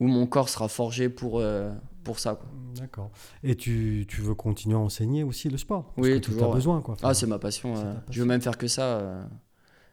[0.00, 1.70] où mon corps sera forgé pour, euh,
[2.04, 2.36] pour ça.
[2.36, 2.48] quoi.
[2.76, 3.10] D'accord.
[3.42, 5.92] Et tu, tu veux continuer à enseigner aussi le sport?
[5.96, 6.54] Oui, Parce que toujours, Tu as ouais.
[6.54, 6.96] besoin, quoi.
[7.02, 7.76] Ah, c'est ma passion.
[7.76, 7.94] euh.
[8.08, 8.84] Je veux même faire que ça.
[8.98, 9.24] euh,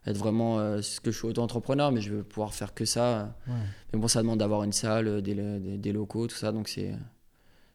[0.05, 0.59] être vraiment.
[0.59, 3.03] euh, ce que je suis auto-entrepreneur, mais je veux pouvoir faire que ça.
[3.03, 3.23] euh.
[3.47, 3.53] Ouais.
[3.93, 6.69] Mais bon, ça demande d'avoir une salle, euh, des, des- des locaux, tout ça, donc
[6.69, 6.93] c'est.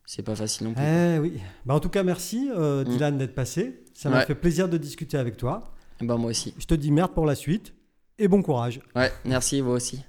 [0.07, 0.83] C'est pas facile non plus.
[0.85, 1.41] Eh oui.
[1.65, 2.89] Bah, en tout cas, merci euh, Mm.
[2.89, 3.85] Dylan d'être passé.
[3.95, 4.27] Ça m'a Ouais.
[4.27, 5.73] fait plaisir de discuter avec toi.
[6.01, 6.55] Bah, moi aussi.
[6.59, 7.73] Je te dis merde pour la suite
[8.19, 8.81] et bon courage.
[8.95, 10.01] Ouais, merci, vous aussi.